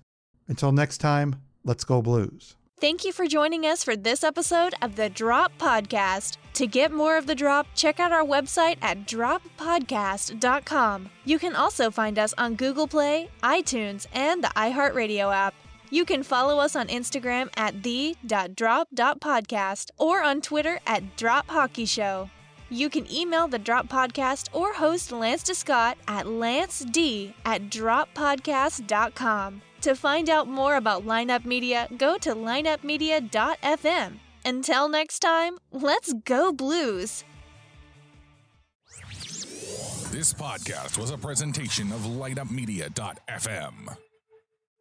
Until 0.49 0.73
next 0.73 0.97
time, 0.97 1.37
let's 1.65 1.85
go 1.85 2.01
Blues. 2.01 2.57
Thank 2.81 3.05
you 3.05 3.13
for 3.13 3.27
joining 3.27 3.67
us 3.67 3.85
for 3.85 3.95
this 3.95 4.25
episode 4.25 4.73
of 4.81 4.97
the 4.97 5.11
Drop 5.11 5.53
Podcast. 5.59 6.39
To 6.55 6.67
get 6.67 6.93
more 6.93 7.19
of 7.19 7.27
the 7.27 7.35
drop, 7.35 7.67
check 7.75 8.01
out 8.01 8.11
our 8.11 8.25
website 8.25 8.79
at 8.81 9.07
droppodcast.com. 9.07 11.11
You 11.27 11.39
can 11.39 11.55
also 11.55 11.91
find 11.91 12.19
us 12.19 12.33
on 12.39 12.55
Google 12.55 12.89
Play, 12.89 13.29
iTunes, 13.43 14.07
and 14.11 14.43
the 14.43 14.49
iHeartRadio 14.57 15.31
app. 15.31 15.53
You 15.91 16.07
can 16.07 16.23
follow 16.23 16.59
us 16.59 16.75
on 16.75 16.89
Instagram 16.89 17.51
at 17.55 17.83
the.drop.podcast 17.83 19.91
or 19.99 20.23
on 20.23 20.41
Twitter 20.41 20.81
at 20.87 21.19
Drop 21.19 21.49
Hockey 21.49 21.85
Show. 21.85 22.31
You 22.75 22.91
can 22.91 23.09
email 23.09 23.47
the 23.47 23.61
Drop 23.61 23.87
Podcast 23.87 24.49
or 24.53 24.75
host 24.75 25.13
Lance 25.13 25.45
DeScott 25.45 25.95
at 26.09 26.27
lanced 26.27 26.89
at 27.45 27.71
droppodcast.com. 27.71 29.63
To 29.83 29.95
find 29.95 30.29
out 30.29 30.49
more 30.49 30.75
about 30.75 31.07
Lineup 31.07 31.45
Media, 31.45 31.87
go 31.97 32.19
to 32.19 32.35
lineupmedia.fm. 32.35 34.15
Until 34.45 34.89
next 34.89 35.21
time, 35.21 35.59
let's 35.71 36.15
go 36.25 36.51
Blues! 36.51 37.23
This 40.11 40.35
podcast 40.35 40.99
was 40.99 41.11
a 41.11 41.19
presentation 41.19 41.93
of 41.93 42.01
lineupmedia.fm. 42.01 43.97